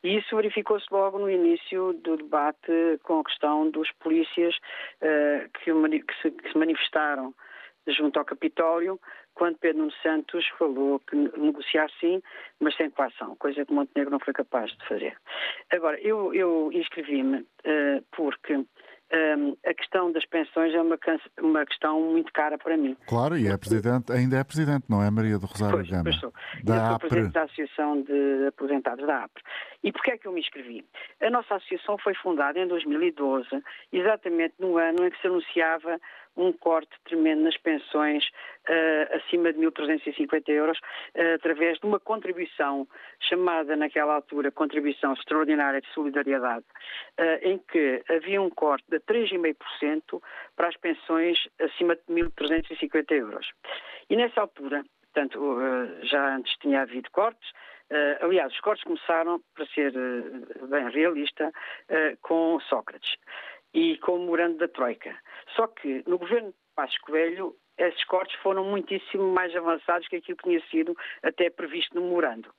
[0.02, 4.56] E isso verificou-se logo no início do debate com a questão dos polícias
[5.02, 7.34] uh, que, se, que, se, manifestaram
[7.86, 9.00] junto ao Capitólio,
[9.34, 12.22] quando Pedro Santos falou que negociar sim,
[12.60, 15.16] mas sem coação, coisa que Montenegro não foi capaz de fazer.
[15.70, 18.64] Agora, eu, eu inscrevi-me uh, porque
[19.12, 20.98] um, a questão das pensões é uma,
[21.40, 22.96] uma questão muito cara para mim.
[23.08, 26.04] Claro, e é presidente, ainda é presidente, não é Maria do Rosário pois, Gama?
[26.04, 26.32] Pois sou.
[26.62, 27.08] Da eu sou APRE.
[27.08, 29.42] presidente da Associação de Aposentados da APRE.
[29.82, 30.84] E porquê é que eu me inscrevi?
[31.20, 33.48] A nossa associação foi fundada em 2012,
[33.92, 35.98] exatamente no ano em que se anunciava
[36.36, 38.24] um corte tremendo nas pensões
[38.68, 42.86] uh, acima de 1.350 euros, uh, através de uma contribuição
[43.20, 46.64] chamada naquela altura Contribuição Extraordinária de Solidariedade,
[47.18, 50.22] uh, em que havia um corte de 3,5%
[50.56, 53.50] para as pensões acima de 1.350 euros.
[54.08, 55.58] E nessa altura, portanto,
[56.02, 57.50] já antes tinha havido cortes,
[57.90, 63.16] Uh, aliás, os cortes começaram, para ser uh, bem realista, uh, com Sócrates
[63.74, 65.16] e com o da Troika.
[65.54, 70.44] Só que no governo de Coelho esses cortes foram muitíssimo mais avançados que aquilo que
[70.44, 72.50] tinha sido até previsto no memorando.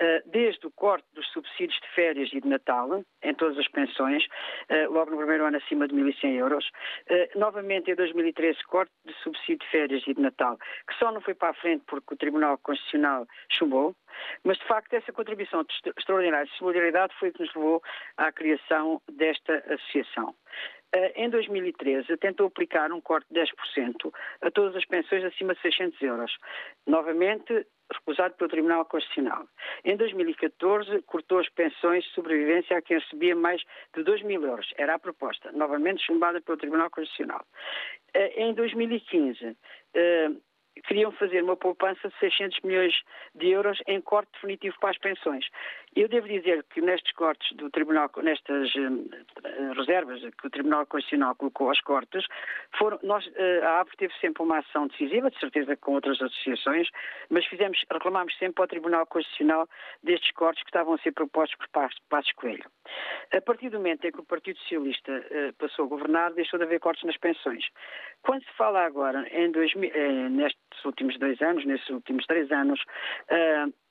[0.00, 4.26] Ah, desde o corte dos subsídios de férias e de Natal, em todas as pensões,
[4.70, 6.70] ah, logo no primeiro ano acima de 1.100 euros,
[7.10, 10.56] ah, novamente em 2013 corte de subsídio de férias e de Natal,
[10.88, 13.94] que só não foi para a frente porque o Tribunal Constitucional chumbou,
[14.42, 15.64] mas de facto essa contribuição
[15.96, 17.82] extraordinária de solidariedade foi o que nos levou
[18.16, 20.34] à criação desta associação.
[20.92, 25.60] Eh, em 2013, tentou aplicar um corte de 10% a todas as pensões acima de
[25.60, 26.36] 600 euros.
[26.86, 29.46] Novamente, recusado pelo Tribunal Constitucional.
[29.84, 33.62] Em 2014, cortou as pensões de sobrevivência a quem recebia mais
[33.94, 34.72] de 2 mil euros.
[34.76, 37.44] Era a proposta, novamente chumbada pelo Tribunal Constitucional.
[38.14, 39.56] Eh, em 2015,
[40.86, 42.94] queriam fazer uma poupança de 600 milhões
[43.34, 45.46] de euros em corte definitivo para as pensões.
[45.96, 51.34] Eu devo dizer que nestes cortes do Tribunal, nestas uh, reservas que o Tribunal Constitucional
[51.34, 52.24] colocou aos cortes,
[52.78, 56.88] foram, nós, uh, a APRE teve sempre uma ação decisiva, de certeza com outras associações,
[57.28, 59.68] mas fizemos, reclamámos sempre ao Tribunal Constitucional
[60.02, 61.68] destes cortes que estavam a ser propostos por
[62.08, 62.64] Passos Coelho.
[63.32, 66.64] A partir do momento em que o Partido Socialista uh, passou a governar, deixou de
[66.64, 67.64] haver cortes nas pensões.
[68.22, 69.90] Quando se fala agora, em 2000,
[70.70, 72.80] nestes últimos dois anos, nesses últimos três anos,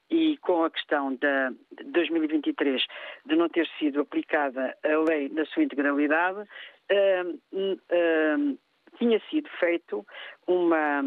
[0.10, 2.84] e com a questão de 2023
[3.26, 8.60] de não ter sido aplicada a lei na sua integralidade, uh, uh,
[8.98, 10.06] tinha sido feito
[10.48, 11.02] uma,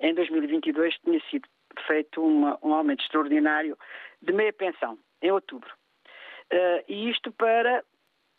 [0.00, 1.48] em 2022 tinha sido
[1.86, 3.78] feito uma, um aumento extraordinário
[4.20, 5.70] de meia pensão, em outubro.
[6.52, 7.82] Uh, e isto para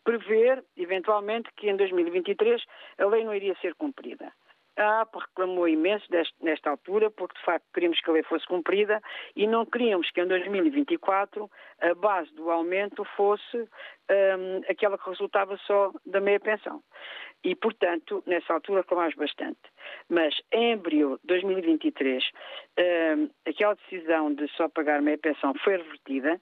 [0.04, 2.62] prever, eventualmente, que em 2023
[2.98, 4.32] a lei não iria ser cumprida.
[4.76, 8.46] A APA reclamou imenso deste, nesta altura, porque de facto queríamos que a lei fosse
[8.46, 9.00] cumprida
[9.34, 13.56] e não queríamos que em 2024 a base do aumento fosse
[14.10, 16.82] um, aquela que resultava só da meia pensão.
[17.44, 19.60] E, portanto, nessa altura reclamámos bastante.
[20.08, 22.24] Mas em abril de 2023,
[22.78, 26.40] um, aquela decisão de só pagar meia pensão foi revertida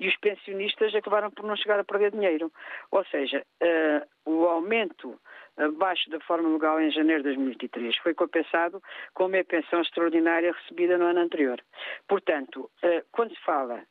[0.00, 2.50] e os pensionistas acabaram por não chegar a perder dinheiro.
[2.90, 5.18] Ou seja, uh, o aumento
[5.56, 8.82] abaixo da forma legal em janeiro de 2023 foi compensado
[9.14, 11.62] com a pensão extraordinária recebida no ano anterior.
[12.08, 13.82] Portanto, uh, quando se fala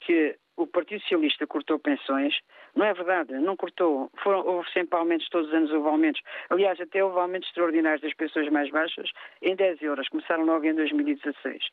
[0.00, 2.34] que o Partido Socialista cortou pensões.
[2.74, 4.10] Não é verdade, não cortou.
[4.22, 6.20] Foram, houve sempre aumentos, todos os anos houve aumentos.
[6.48, 9.10] Aliás, até houve aumentos extraordinários das pessoas mais baixas
[9.42, 10.08] em 10 euros.
[10.08, 11.56] Começaram logo em 2016.
[11.56, 11.70] Uh,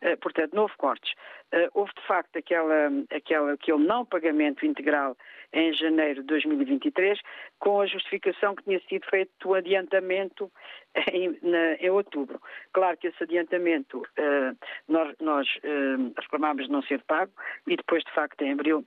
[0.00, 1.12] eh, portanto, não houve cortes.
[1.52, 5.16] Uh, houve, de facto, aquela, aquela, aquele não pagamento integral
[5.54, 7.18] em janeiro de 2023,
[7.60, 10.50] com a justificação que tinha sido feito o adiantamento
[11.12, 12.40] em, na, em outubro.
[12.72, 14.56] Claro que esse adiantamento uh,
[14.88, 17.32] nós, nós uh, reclamámos de não ser pago
[17.66, 18.84] e depois, de facto, em abril,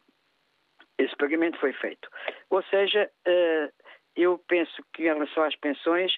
[0.97, 2.09] esse pagamento foi feito.
[2.49, 3.73] Ou seja, uh,
[4.15, 6.11] eu penso que em relação às pensões,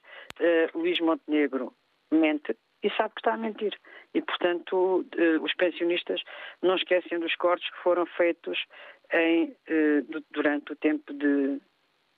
[0.73, 1.73] Luís Montenegro
[2.09, 3.73] mente e sabe que está a mentir.
[4.13, 5.05] E, portanto,
[5.41, 6.21] os pensionistas
[6.61, 8.57] não esquecem dos cortes que foram feitos
[9.13, 9.55] em,
[10.31, 11.61] durante o tempo de,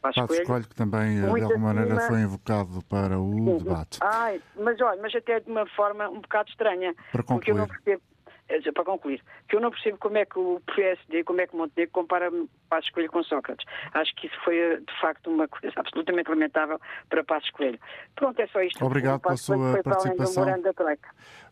[0.01, 3.57] Passos Coelho, Coelho, que também eh, de alguma maneira foi invocado para o Sim.
[3.59, 3.99] debate.
[4.01, 6.95] Ai, mas olha, mas até de uma forma um bocado estranha.
[7.11, 7.37] Para concluir.
[7.37, 8.01] Porque eu não percebo,
[8.51, 11.55] eh, para concluir, que eu não percebo como é que o PSD, como é que
[11.55, 12.31] Montenegro compara
[12.69, 13.65] Passos Coelho com Sócrates.
[13.93, 17.79] Acho que isso foi, de facto, uma coisa absolutamente lamentável para Passos Coelho.
[18.15, 18.83] Pronto, é só isto.
[18.85, 20.45] Obrigado pela sua participação.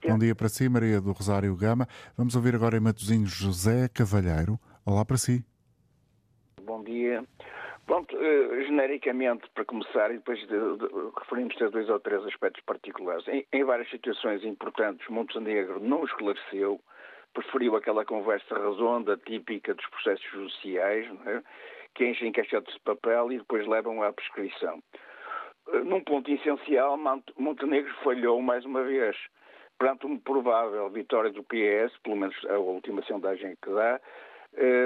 [0.08, 1.88] Bom dia para si, Maria do Rosário Gama.
[2.18, 4.60] Vamos ouvir agora em Matosinhos José Cavalheiro.
[4.86, 5.44] Olá para si.
[6.64, 7.24] Bom dia.
[7.90, 12.64] Pronto, uh, genericamente, para começar, e depois de, de, referimos a dois ou três aspectos
[12.64, 13.28] particulares.
[13.28, 16.80] Em, em várias situações importantes, Montenegro não esclareceu,
[17.34, 21.42] preferiu aquela conversa redonda, típica dos processos judiciais, é?
[21.96, 24.84] que enchem caixotes de papel e depois levam à prescrição.
[25.70, 26.96] Uh, num ponto essencial,
[27.40, 29.18] Montenegro falhou mais uma vez.
[29.80, 34.02] Perante uma provável vitória do PS, pelo menos a última sondagem que dá, eh,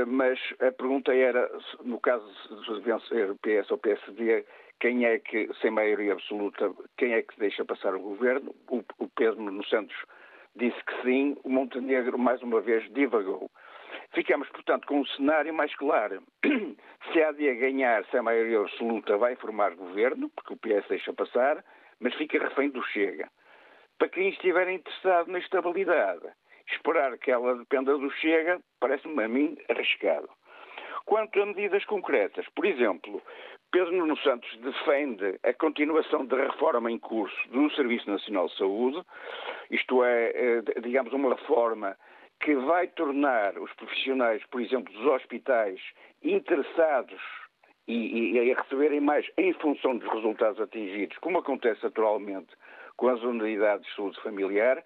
[0.07, 1.49] mas a pergunta era,
[1.83, 2.25] no caso
[2.65, 4.45] de vencer o PS ou PSD,
[4.79, 8.53] quem é que, sem maioria absoluta, quem é que deixa passar o governo?
[8.69, 9.95] O, o Pedro Nuno Santos
[10.55, 13.49] disse que sim, o Montenegro, mais uma vez, divagou.
[14.13, 16.21] Ficamos, portanto, com um cenário mais claro.
[17.11, 21.63] Se há de ganhar sem maioria absoluta, vai formar governo, porque o PS deixa passar,
[21.99, 23.29] mas fica refém do Chega.
[23.97, 26.27] Para quem estiver interessado na estabilidade,
[26.67, 30.29] esperar que ela dependa do Chega parece-me a mim arriscado.
[31.05, 33.21] Quanto a medidas concretas, por exemplo,
[33.71, 39.01] Pedro Nuno Santos defende a continuação da reforma em curso do Serviço Nacional de Saúde,
[39.69, 41.97] isto é, é, digamos, uma reforma
[42.39, 45.79] que vai tornar os profissionais, por exemplo, dos hospitais,
[46.21, 47.21] interessados
[47.87, 52.53] e, e, a receberem mais em função dos resultados atingidos, como acontece atualmente
[52.95, 54.83] com as unidades de saúde familiar,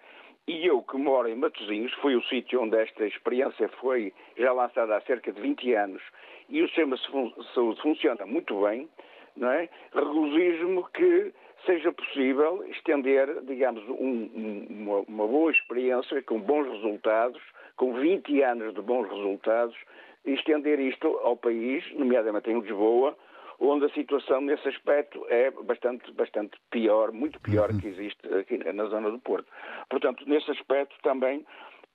[0.48, 4.96] e eu, que moro em Matosinhos, foi o sítio onde esta experiência foi já lançada
[4.96, 6.02] há cerca de 20 anos,
[6.48, 8.88] e o sistema de saúde funciona muito bem,
[9.36, 9.68] não é?
[9.94, 11.34] Regozijo-me que
[11.66, 17.42] seja possível estender, digamos, um, uma, uma boa experiência com bons resultados,
[17.76, 19.76] com 20 anos de bons resultados,
[20.24, 23.14] estender isto ao país, nomeadamente em Lisboa,
[23.60, 27.80] onde a situação nesse aspecto é bastante, bastante pior, muito pior uhum.
[27.80, 29.50] que existe aqui na zona do Porto.
[29.90, 31.44] Portanto, nesse aspecto também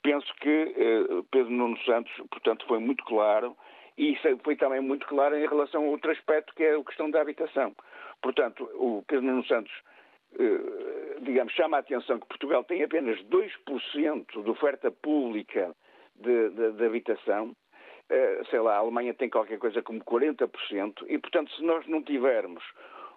[0.02, 3.56] penso que eh, Pedro Nuno Santos, portanto, foi muito claro
[3.96, 7.20] e foi também muito claro em relação a outro aspecto que é a questão da
[7.20, 7.74] habitação.
[8.20, 9.72] Portanto, o Pedro Nuno Santos
[10.38, 15.74] eh, digamos, chama a atenção que Portugal tem apenas 2% de oferta pública
[16.16, 17.54] de, de, de habitação
[18.50, 22.62] sei lá, a Alemanha tem qualquer coisa como 40%, e portanto, se nós não tivermos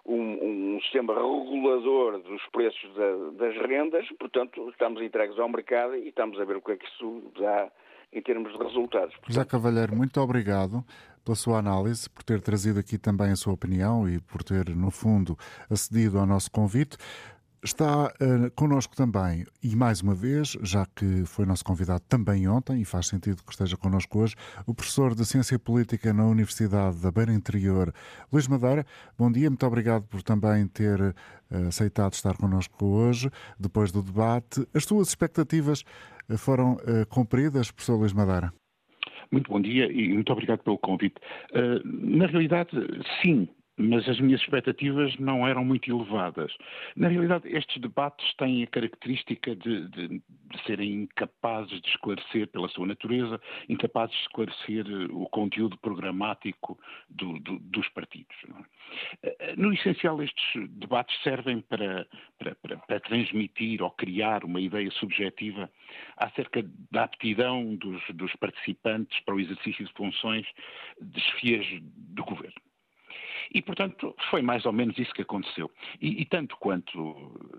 [0.04, 6.08] um, um sistema regulador dos preços da, das rendas, portanto, estamos entregues ao mercado e
[6.08, 7.70] estamos a ver o que é que isso dá
[8.12, 9.14] em termos de resultados.
[9.16, 9.34] Portanto...
[9.34, 10.82] José Cavalheiro, muito obrigado
[11.22, 14.90] pela sua análise, por ter trazido aqui também a sua opinião e por ter, no
[14.90, 15.36] fundo,
[15.70, 16.96] acedido ao nosso convite.
[17.62, 22.80] Está uh, connosco também, e mais uma vez, já que foi nosso convidado também ontem,
[22.80, 27.10] e faz sentido que esteja connosco hoje, o professor de Ciência Política na Universidade da
[27.10, 27.92] Beira Interior,
[28.32, 28.86] Luís Madeira.
[29.18, 34.64] Bom dia, muito obrigado por também ter uh, aceitado estar connosco hoje, depois do debate.
[34.72, 35.82] As suas expectativas
[36.30, 36.76] uh, foram
[37.08, 38.52] cumpridas, professor Luís Madeira?
[39.32, 41.16] Muito bom dia e muito obrigado pelo convite.
[41.84, 42.70] na realidade,
[43.20, 43.48] sim,
[43.78, 46.52] mas as minhas expectativas não eram muito elevadas.
[46.96, 50.22] Na realidade, estes debates têm a característica de, de, de,
[50.66, 57.38] serem incapazes de esclarecer, pela sua natureza, incapazes de esclarecer eh, o conteúdo programático do,
[57.38, 58.36] do, dos partidos.
[59.22, 59.36] É?
[59.38, 62.06] Eh, no essencial, estes debates servem para,
[62.38, 65.70] para, para, para, transmitir ou criar uma ideia subjetiva
[66.16, 70.46] acerca da aptidão dos, dos participantes para o exercício de funções
[71.00, 71.22] de
[71.80, 72.67] do governo.
[73.52, 75.70] E, portanto, foi mais ou menos isso que aconteceu.
[76.00, 76.98] E, e tanto quanto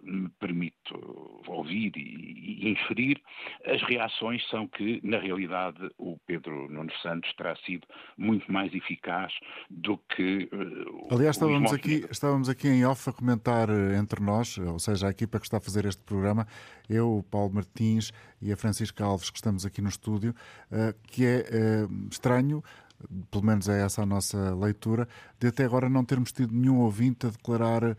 [0.03, 3.21] me permito ouvir e, e, inferir,
[3.65, 9.33] as reações são que, na realidade, o Pedro Nuno Santos terá sido muito mais eficaz
[9.69, 10.49] do que.
[10.53, 15.07] Uh, Aliás, estávamos aqui, estávamos aqui em off a comentar eh, entre nós, ou seja,
[15.07, 16.47] a equipa que está a fazer este programa,
[16.89, 18.11] eu, o Paulo Martins
[18.41, 20.33] e a Francisca Alves, que estamos aqui no estúdio,
[20.71, 22.63] uh, que é uh, estranho
[23.31, 25.07] pelo menos é essa a nossa leitura,
[25.39, 27.95] de até agora não termos tido nenhum ouvinte a declarar uh,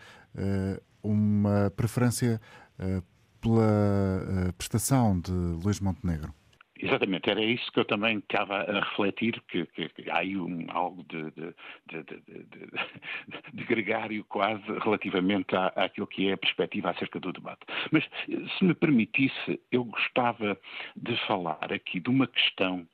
[1.02, 2.40] uma preferência
[2.78, 3.02] uh,
[3.40, 6.34] pela uh, prestação de Luís Montenegro.
[6.82, 10.66] Exatamente, era isso que eu também estava a refletir, que, que, que há aí um,
[10.70, 11.54] algo de, de,
[11.88, 12.22] de,
[13.52, 17.60] de, gregário quase relativamente à, àquilo que é a perspectiva acerca do debate.
[17.90, 20.58] Mas, se me permitisse, eu gostava
[20.96, 22.88] de falar aqui de uma questão,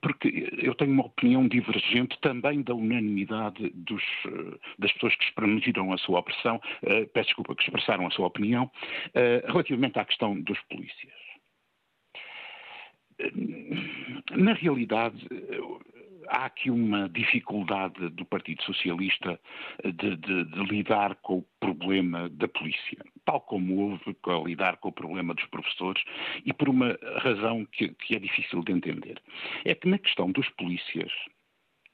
[0.00, 4.02] porque eu tenho uma opinião divergente também da unanimidade dos,
[4.78, 8.64] das pessoas que exprimiram a sua opressão, uh, peço desculpa, que expressaram a sua opinião,
[8.64, 11.23] uh, relativamente à questão dos polícias
[14.36, 15.26] na realidade,
[16.28, 19.38] há aqui uma dificuldade do Partido Socialista
[19.84, 24.88] de, de, de, lidar com o problema da polícia, tal como houve a lidar com
[24.88, 26.02] o problema dos professores,
[26.44, 29.20] e por uma razão que, que é difícil de entender.
[29.64, 31.12] É que na questão dos polícias,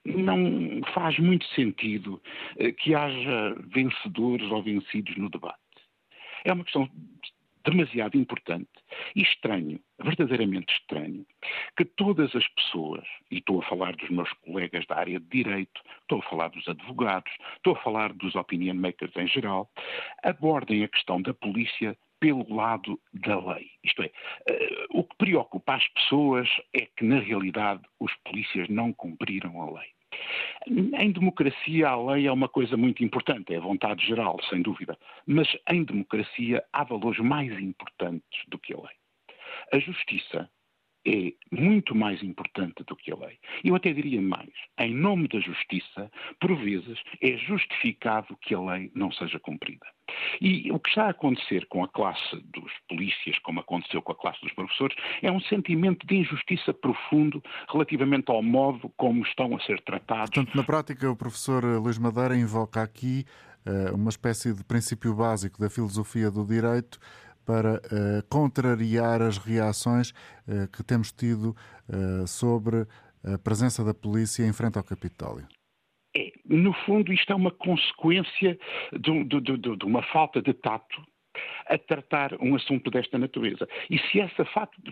[0.05, 2.23] não faz muito sentido
[2.57, 5.59] eh, que haja vencedores ou vencidos no debate.
[6.45, 6.89] É uma questão
[7.65, 8.71] demasiado importante
[9.15, 11.27] e estranho, verdadeiramente estranho,
[11.77, 15.81] que todas as pessoas, e estou a falar dos meus colegas da área de direito,
[16.03, 19.71] estou a falar dos advogados, estou a falar dos opinion makers em geral,
[20.23, 23.71] abordem a questão da polícia pelo lado da lei.
[23.83, 28.93] Isto é, uh, o que preocupa as pessoas é que, na realidade, os polícias não
[28.93, 29.89] cumpriram a lei.
[30.67, 34.99] Em democracia, a lei é uma coisa muito importante, é a vontade geral, sem dúvida.
[35.27, 38.97] Mas em democracia há valores mais importantes do que a lei.
[39.73, 40.51] A justiça
[41.07, 43.39] é muito mais importante do que a lei.
[43.65, 44.51] Eu até diria mais.
[44.79, 49.87] Em nome da justiça, por vezes, é justificado que a lei não seja cumprida.
[50.41, 54.17] E o que está a acontecer com a classe dos polícias, como aconteceu com a
[54.17, 59.61] classe dos professores, é um sentimento de injustiça profundo relativamente ao modo como estão a
[59.61, 60.31] ser tratados.
[60.31, 63.25] Portanto, na prática, o professor Luís Madeira invoca aqui
[63.67, 66.99] uh, uma espécie de princípio básico da filosofia do direito
[67.51, 71.57] para uh, contrariar as reações uh, que temos tido
[71.89, 72.87] uh, sobre
[73.25, 75.49] a presença da polícia em frente ao Capitólio.
[76.17, 78.57] É, no fundo, isto é uma consequência
[78.93, 81.03] de, de, de, de uma falta de tato
[81.67, 83.69] a tratar um assunto desta natureza.
[83.89, 84.45] E se essa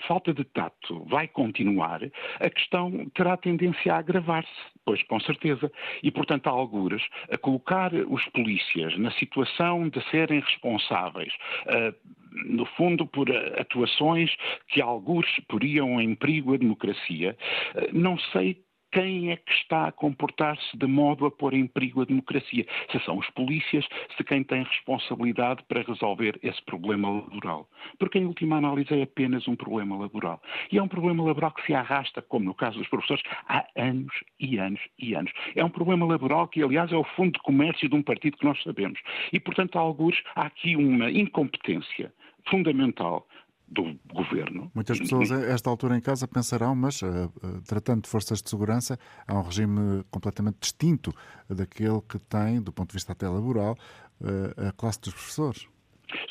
[0.07, 2.01] falta de tato vai continuar,
[2.41, 4.49] a questão terá tendência a agravar-se,
[4.85, 5.71] pois com certeza.
[6.03, 11.33] E, portanto, há algures a colocar os polícias na situação de serem responsáveis.
[11.67, 13.29] Uh, no fundo, por
[13.59, 14.31] atuações
[14.69, 17.37] que alguns poriam em perigo a democracia.
[17.75, 22.03] Uh, não sei quem é que está a comportar-se de modo a pôr em perigo
[22.03, 22.67] a democracia?
[22.91, 23.87] Se são os polícias,
[24.17, 27.69] se quem tem responsabilidade para resolver esse problema laboral.
[27.99, 30.41] Porque, em última análise, é apenas um problema laboral.
[30.73, 34.13] E é um problema laboral que se arrasta, como no caso dos professores, há anos
[34.41, 35.33] e anos e anos.
[35.55, 38.45] É um problema laboral que, aliás, é o fundo de comércio de um partido que
[38.45, 38.99] nós sabemos.
[39.33, 42.13] E, portanto, há alguns, há aqui uma incompetência
[42.49, 43.27] fundamental
[43.71, 44.71] do governo.
[44.75, 47.31] Muitas pessoas, a esta altura em casa, pensarão, mas uh,
[47.67, 51.13] tratando de forças de segurança, há um regime completamente distinto
[51.49, 53.77] daquele que tem, do ponto de vista até laboral,
[54.21, 55.69] uh, a classe dos professores.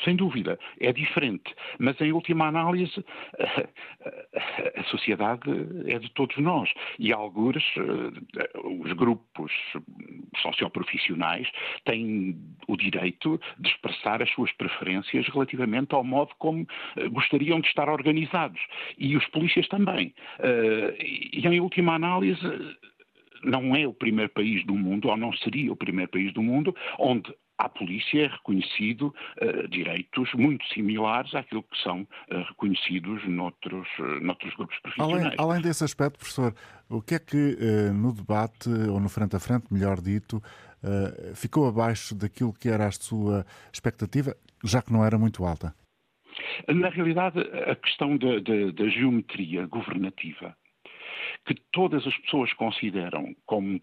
[0.03, 1.53] Sem dúvida, é diferente.
[1.79, 3.03] Mas, em última análise,
[4.75, 5.49] a sociedade
[5.85, 6.69] é de todos nós.
[6.99, 9.51] E alguns, eh, os grupos
[10.41, 11.47] socioprofissionais,
[11.85, 16.65] têm o direito de expressar as suas preferências relativamente ao modo como
[16.95, 18.61] eh, gostariam de estar organizados.
[18.97, 20.13] E os polícias também.
[20.39, 20.95] Eh,
[21.33, 22.41] e, em última análise,
[23.43, 26.75] não é o primeiro país do mundo, ou não seria o primeiro país do mundo,
[26.99, 33.87] onde à polícia é reconhecido uh, direitos muito similares àquilo que são uh, reconhecidos noutros,
[33.99, 35.25] uh, noutros grupos profissionais.
[35.25, 36.53] Além, além, desse aspecto, professor,
[36.89, 37.57] o que é que
[37.93, 40.41] no debate, ou no frente a frente, melhor dito,
[41.35, 45.73] ficou abaixo daquilo que era a sua expectativa, já que não era muito alta?
[46.67, 50.55] Na realidade, a questão da geometria governativa
[51.45, 53.79] que todas as pessoas consideram como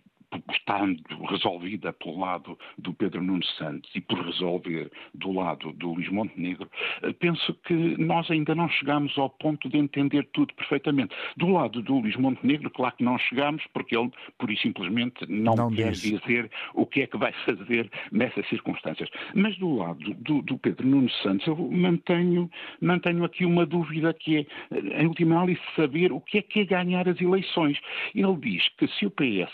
[0.53, 6.09] estando resolvida pelo lado do Pedro Nunes Santos e por resolver do lado do Luís
[6.11, 6.68] Montenegro,
[7.03, 11.14] eh, penso que nós ainda não chegamos ao ponto de entender tudo perfeitamente.
[11.37, 15.55] Do lado do Luís Montenegro, claro que não chegamos, porque ele, pura e simplesmente, não,
[15.55, 16.03] não quer diz.
[16.03, 19.09] dizer o que é que vai fazer nessas circunstâncias.
[19.35, 24.39] Mas do lado do, do Pedro Nunes Santos, eu mantenho, mantenho aqui uma dúvida que
[24.39, 27.78] é, eh, em última análise, saber o que é que é ganhar as eleições.
[28.14, 29.53] Ele diz que se o PS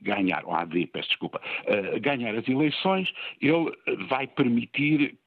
[0.00, 3.72] ganhar, ou AD, peço desculpa, uh, ganhar as eleições, ele
[4.08, 5.18] vai permitir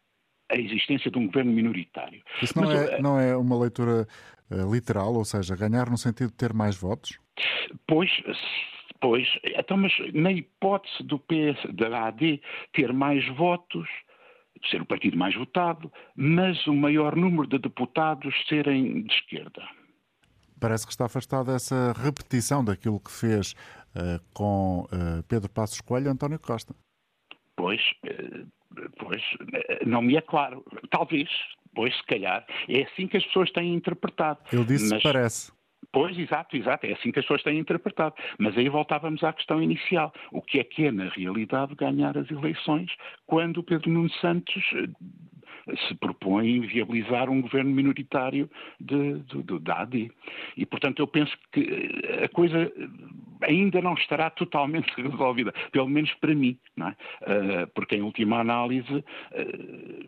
[0.49, 2.21] a existência de um governo minoritário.
[2.41, 4.07] Isso não, Mas, é, não é uma leitura
[4.51, 7.19] uh, literal, ou seja, ganhar no sentido de ter mais votos?
[7.87, 8.09] Pois,
[8.99, 12.41] pois, então, mas na hipótese do PS, da AD,
[12.73, 13.87] ter mais votos,
[14.69, 19.63] ser o partido mais votado, mas o maior número de deputados serem de esquerda.
[20.59, 23.55] Parece que está afastado essa repetição daquilo que fez
[24.33, 26.75] com uh, Pedro Passos Coelho e António Costa.
[27.55, 28.47] Pois, uh,
[28.97, 29.21] pois,
[29.85, 30.63] não me é claro.
[30.89, 31.29] Talvez,
[31.75, 34.39] pois, se calhar, é assim que as pessoas têm interpretado.
[34.51, 35.03] Ele disse Mas...
[35.03, 35.51] parece.
[35.91, 38.13] Pois, exato, exato, é assim que as pessoas têm interpretado.
[38.37, 40.13] Mas aí voltávamos à questão inicial.
[40.31, 42.91] O que é que é, na realidade, ganhar as eleições
[43.25, 44.63] quando o Pedro Nuno Santos
[45.87, 48.49] se propõe viabilizar um governo minoritário
[48.79, 50.11] de, de, de, da AD.
[50.57, 51.89] E, portanto, eu penso que
[52.23, 52.71] a coisa
[53.41, 56.83] ainda não estará totalmente resolvida, pelo menos para mim, é?
[56.83, 59.03] Ah, porque, em última análise,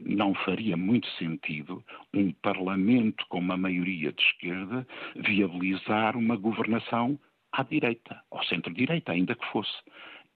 [0.01, 1.83] não faria muito sentido
[2.13, 7.19] um Parlamento com uma maioria de esquerda viabilizar uma governação
[7.51, 9.73] à direita, ao centro-direita, ainda que fosse.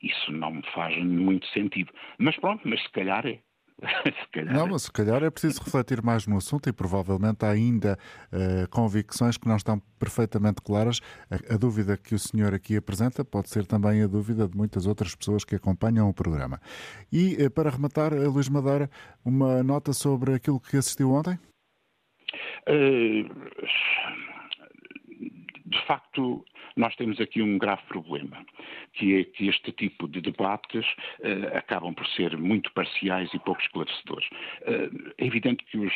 [0.01, 1.91] Isso não me faz muito sentido.
[2.17, 3.39] Mas pronto, mas se calhar é.
[4.53, 7.97] não, mas se calhar é preciso refletir mais no assunto e provavelmente há ainda
[8.31, 11.01] uh, convicções que não estão perfeitamente claras.
[11.29, 14.85] A, a, dúvida que o senhor aqui apresenta pode ser também a dúvida de muitas
[14.85, 16.59] outras pessoas que acompanham o programa.
[17.11, 18.89] E uh, para rematar, uh, Luís Madeira,
[19.23, 21.37] uma nota sobre aquilo que assistiu ontem?
[25.65, 26.43] de facto,
[26.75, 28.45] nós temos aqui um grave problema
[28.95, 30.85] que é que este tipo de debates
[31.19, 34.27] uh, acabam por ser muito parciais e pouco esclarecedores.
[34.61, 35.93] Uh, é evidente que os,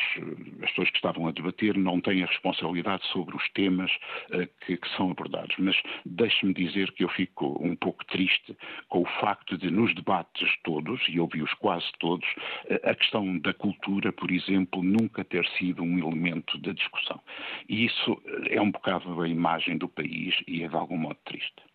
[0.62, 3.90] as pessoas que estavam a debater não têm a responsabilidade sobre os temas
[4.30, 8.56] uh, que, que, são abordados, mas deixe-me dizer que eu fico um pouco triste
[8.88, 12.26] com o facto de, nos debates todos, e ouvi-os quase todos,
[12.84, 17.20] a questão da cultura, por exemplo, nunca ter sido um elemento da discussão.
[17.68, 21.70] E isso é um bocado a imagem do país e é de algum modo triste.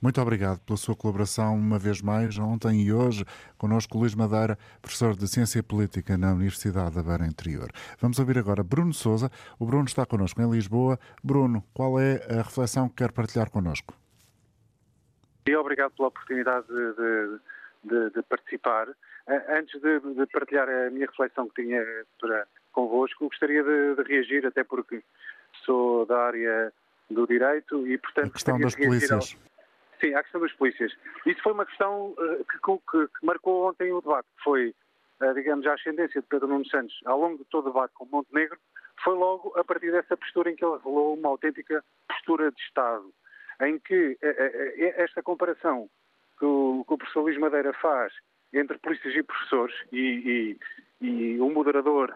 [0.00, 3.24] Muito obrigado pela sua colaboração uma vez mais, ontem e hoje,
[3.56, 7.68] conosco Luís Madeira, professor de Ciência Política na Universidade da Beira Interior.
[8.00, 9.28] Vamos ouvir agora Bruno Souza.
[9.58, 11.00] O Bruno está connosco em Lisboa.
[11.22, 13.92] Bruno, qual é a reflexão que quer partilhar connosco?
[15.48, 17.40] E obrigado pela oportunidade de,
[17.82, 18.86] de, de participar.
[19.48, 21.82] Antes de, de, partilhar a minha reflexão que tinha
[22.20, 25.02] para convosco, gostaria de, reagir, até porque
[25.64, 26.72] sou da área
[27.10, 28.28] do direito e, portanto...
[28.28, 29.34] A questão das polícias.
[29.34, 29.48] Ao...
[30.00, 30.92] Sim, a questão dos polícias.
[31.26, 34.74] Isso foi uma questão uh, que, que, que, marcou ontem o debate, que foi,
[35.20, 38.06] uh, digamos, a ascendência de Pedro Nuno Santos ao longo de todo o debate com
[38.06, 38.58] Montenegro,
[39.02, 43.12] foi logo a partir dessa postura em que ele revelou uma autêntica postura de Estado,
[43.62, 45.88] em que uh, esta comparação
[46.38, 48.12] que o, que o professor Luís Madeira faz
[48.52, 50.56] entre polícias e professores, e,
[51.02, 52.14] e, e o moderador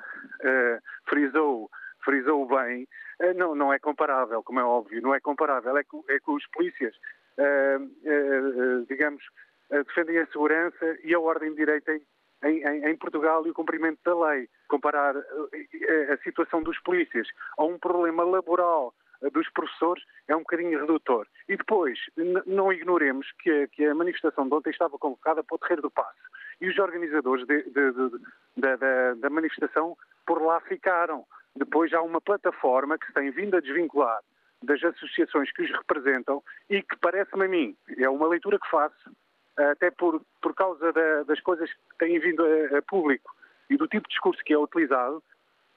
[1.04, 1.70] frisou,
[2.02, 2.88] frisou bem,
[3.34, 5.76] não, não é comparável, como é óbvio, não é comparável.
[5.76, 6.94] É que, é os polícias
[7.38, 9.22] uh, uh, digamos,
[9.70, 12.02] defendem a segurança e a ordem de direito em,
[12.44, 14.48] em, em, Portugal e o cumprimento da lei.
[14.68, 18.92] Comparar a situação dos polícias a um problema laboral
[19.30, 21.26] dos professores é um bocadinho redutor.
[21.48, 21.98] E depois,
[22.46, 25.90] não ignoremos que a, que a, manifestação de ontem estava convocada para o Terreiro do
[25.90, 26.18] Passo.
[26.60, 28.20] E os organizadores de, de, de,
[28.56, 29.96] da, da manifestação
[30.26, 31.24] por lá ficaram.
[31.56, 34.20] Depois há uma plataforma que se tem vindo a desvincular
[34.62, 39.10] das associações que os representam e que parece-me a mim, é uma leitura que faço,
[39.56, 43.34] até por, por causa da, das coisas que têm vindo a, a, público
[43.68, 45.22] e do tipo de discurso que é utilizado,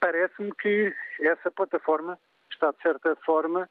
[0.00, 2.18] parece-me que essa plataforma
[2.50, 3.68] está, de certa forma,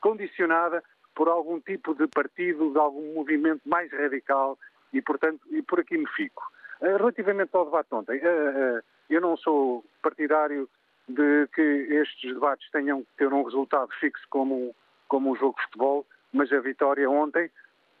[0.00, 0.82] condicionada
[1.14, 4.58] por algum tipo de partido, de algum movimento mais radical
[4.92, 6.42] e, portanto, e por aqui me fico.
[6.80, 10.68] Uh, relativamente ao debate de ontem, uh, eu não sou partidário
[11.08, 14.74] de que estes debates tenham que ter um resultado fixo como,
[15.08, 17.50] como um jogo de futebol, mas a vitória ontem,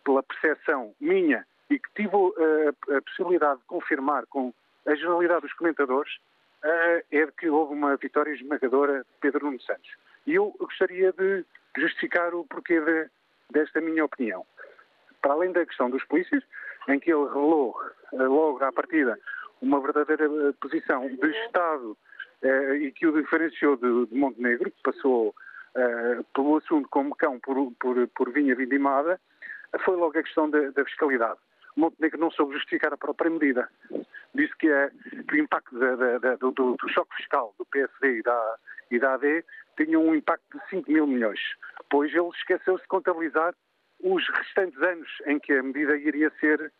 [0.04, 4.52] pela percepção minha e que tive a, a possibilidade de confirmar com
[4.86, 6.12] a generalidade dos comentadores,
[6.62, 9.90] é de que houve uma vitória esmagadora de Pedro Nuno Santos.
[10.26, 11.44] E eu gostaria de
[11.76, 13.08] justificar o porquê de,
[13.50, 14.44] desta minha opinião.
[15.22, 16.42] Para além da questão dos polícias,
[16.88, 17.74] em que ele revelou
[18.12, 19.18] eh, logo à partida
[19.60, 21.96] uma verdadeira eh, posição de Estado
[22.42, 25.34] eh, e que o diferenciou de, de Montenegro, que passou
[25.74, 29.20] eh, pelo assunto como cão por, por, por vinha vindimada,
[29.84, 31.38] foi logo a questão da, da fiscalidade.
[31.76, 33.68] Montenegro não soube justificar a própria medida.
[34.34, 34.90] Disse que, é,
[35.28, 38.56] que o impacto da, da, do, do, choque fiscal do PSD e da,
[38.90, 39.44] e da AD
[39.76, 41.40] tinha um impacto de 5 mil milhões.
[41.88, 43.54] Pois ele esqueceu-se de contabilizar
[44.02, 46.72] os restantes anos em que a medida iria ser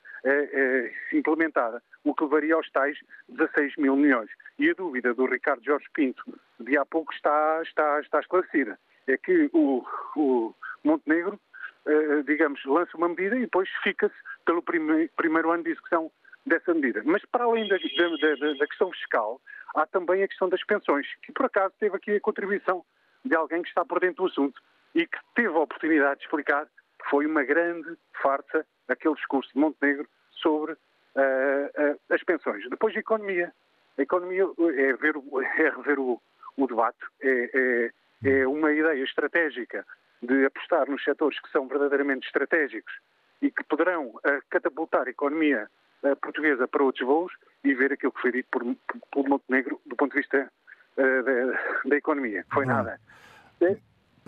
[1.12, 2.98] implementada, o que levaria aos tais
[3.28, 4.30] 16 mil milhões.
[4.58, 6.22] E a dúvida do Ricardo Jorge Pinto
[6.58, 8.78] de há pouco está, está, está esclarecida.
[9.06, 9.84] É que o,
[10.16, 10.54] o
[10.84, 11.40] Montenegro
[11.86, 14.14] eh, digamos, lança uma medida e depois fica-se
[14.44, 16.10] pelo prime primeiro ano de execução
[16.44, 17.02] dessa medida.
[17.04, 19.40] Mas para além da, da, da, questão fiscal,
[19.74, 22.84] há também a questão das pensões, que por acaso teve aqui a contribuição
[23.24, 24.60] de alguém que está por dentro do assunto
[24.94, 26.66] e que teve a oportunidade de explicar
[27.08, 32.68] foi uma grande farsa aquele discurso de Montenegro sobre uh, uh, as pensões.
[32.68, 33.52] Depois a economia.
[33.98, 35.14] A economia é, ver,
[35.58, 36.20] é rever o,
[36.56, 37.90] o debate, é,
[38.24, 39.84] é, é uma ideia estratégica
[40.22, 42.92] de apostar nos setores que são verdadeiramente estratégicos
[43.42, 45.68] e que poderão uh, catapultar a economia
[46.22, 47.30] portuguesa para outros voos
[47.62, 48.64] e ver aquilo que foi dito por,
[49.12, 50.50] por, Montenegro do ponto de vista
[50.96, 52.42] da, da, economia.
[52.50, 52.98] Foi nada.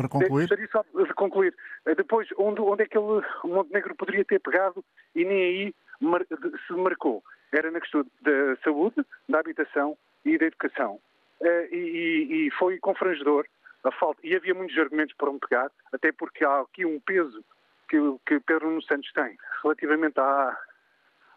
[0.03, 0.43] Para concluir?
[0.43, 1.55] Gostaria só de concluir.
[1.97, 4.85] Depois, onde, onde é que ele, o Montenegro poderia ter pegado
[5.15, 6.25] e nem aí mar,
[6.67, 7.23] se marcou?
[7.53, 8.97] Era na questão da saúde,
[9.29, 10.99] da habitação e da educação.
[11.43, 13.47] E, e, e foi confrangedor
[13.85, 14.21] a falta.
[14.25, 17.45] E havia muitos argumentos para onde pegar, até porque há aqui um peso
[17.89, 20.57] que, que Pedro Nuno Santos tem relativamente à,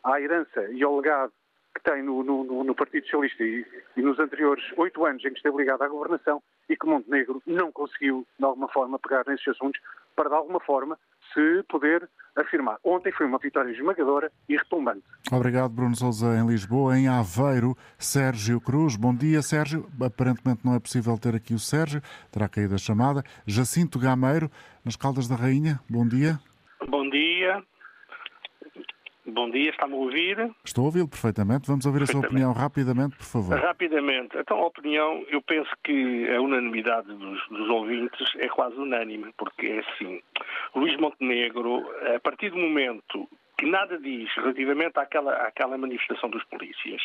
[0.03, 1.33] à herança e ao legado
[1.75, 3.65] que tem no, no, no Partido Socialista e,
[3.97, 7.71] e, nos anteriores oito anos em que esteve ligado à governação e que Montenegro não
[7.71, 9.79] conseguiu, de alguma forma, pegar nesses assuntos
[10.15, 10.97] para, de alguma forma,
[11.33, 12.77] se poder afirmar.
[12.83, 15.03] Ontem foi uma vitória esmagadora e retumbante.
[15.31, 16.97] Obrigado, Bruno Souza, em Lisboa.
[16.97, 18.95] Em Aveiro, Sérgio Cruz.
[18.95, 19.85] Bom dia, Sérgio.
[20.01, 22.01] Aparentemente não é possível ter aqui o Sérgio,
[22.31, 23.23] terá caído a chamada.
[23.45, 24.49] Jacinto Gameiro,
[24.83, 25.79] nas Caldas da Rainha.
[25.89, 26.39] Bom dia.
[26.87, 27.63] Bom dia.
[29.27, 30.53] Bom dia, está-me a ouvir?
[30.63, 31.67] Estou a ouvi-lo perfeitamente.
[31.67, 33.59] Vamos ouvir a sua opinião rapidamente, por favor.
[33.59, 34.37] Rapidamente.
[34.37, 39.65] Então, a opinião, eu penso que a unanimidade dos, dos ouvintes é quase unânime, porque
[39.65, 40.21] é assim.
[40.75, 41.83] Luís Montenegro,
[42.15, 47.01] a partir do momento que nada diz relativamente àquela, àquela manifestação dos polícias.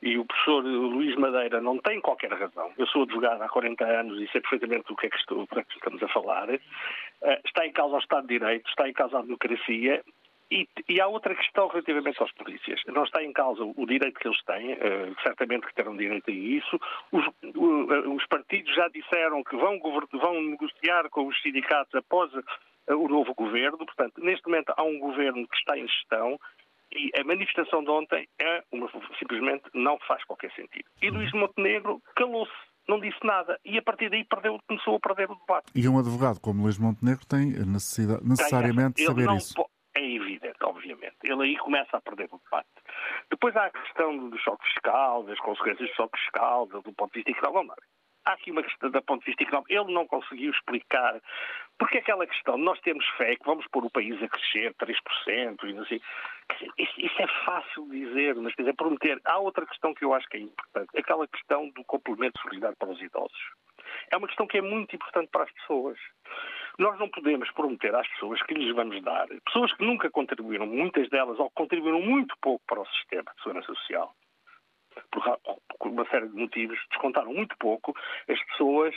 [0.00, 2.72] E o professor Luís Madeira não tem qualquer razão.
[2.78, 5.58] Eu sou advogado há 40 anos e sei perfeitamente do que é que, estou, que,
[5.58, 6.48] é que estamos a falar.
[6.50, 6.60] Eh,
[7.44, 10.02] está em causa o Estado de Direito, está em causa a democracia
[10.50, 12.80] e, e, há outra questão relativamente aos polícias.
[12.86, 16.32] Não está em causa o direito que eles têm, uh, certamente que terão direito a
[16.32, 16.80] isso.
[17.12, 19.78] Os, uh, os partidos já disseram que vão,
[20.12, 22.42] vão, negociar com os sindicatos após uh,
[22.96, 23.78] o novo governo.
[23.78, 26.38] Portanto, neste momento há um governo que está em gestão
[26.92, 30.86] e a manifestação de ontem é uma, simplesmente não faz qualquer sentido.
[31.02, 32.52] E Luís Montenegro calou-se
[32.88, 35.66] não disse nada e a partir daí perdeu, começou a perder o debate.
[35.74, 39.54] E um advogado como Luís Montenegro tem necessidade, necessariamente de saber isso
[39.98, 41.16] é evidente, obviamente.
[41.24, 42.68] Ele aí começa a perder o debate.
[43.30, 47.22] Depois há a questão do choque fiscal, das consequências do choque fiscal, do, ponto de
[47.22, 47.76] vista económico.
[48.24, 49.72] Há aqui uma questão do ponto de vista económico.
[49.72, 51.20] Ele não conseguiu explicar
[51.78, 55.72] porque aquela questão, nós temos fé que vamos pôr o país a crescer 3% e
[55.72, 55.84] não.
[55.84, 59.20] Isso, isso é fácil dizer, mas quer dizer, prometer.
[59.24, 62.90] Há outra questão que eu acho que é importante, aquela questão do complemento solidário para
[62.90, 63.38] os idosos.
[64.10, 65.98] É uma questão que é muito importante para as pessoas.
[66.78, 71.08] Nós não podemos prometer às pessoas que lhes vamos dar, pessoas que nunca contribuíram, muitas
[71.08, 74.14] delas, ou contribuíram muito pouco para o sistema de segurança social,
[75.10, 77.96] por uma série de motivos, descontaram muito pouco,
[78.28, 78.94] as pessoas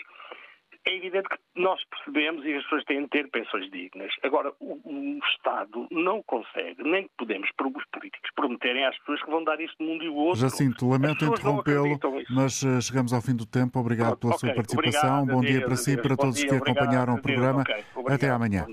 [0.85, 4.11] é evidente que nós percebemos e as pessoas têm de ter pensões dignas.
[4.23, 9.43] Agora, o, o Estado não consegue, nem podemos, os políticos, prometerem às pessoas que vão
[9.43, 10.41] dar isto mundo e o outro.
[10.41, 13.79] Jacinto, lamento interrompê-lo, mas uh, chegamos ao fim do tempo.
[13.79, 15.21] Obrigado pela okay, sua participação.
[15.21, 17.61] Obrigado, Bom dia para si e para todos dia, que acompanharam obrigado, o programa.
[17.61, 18.65] Okay, Até amanhã.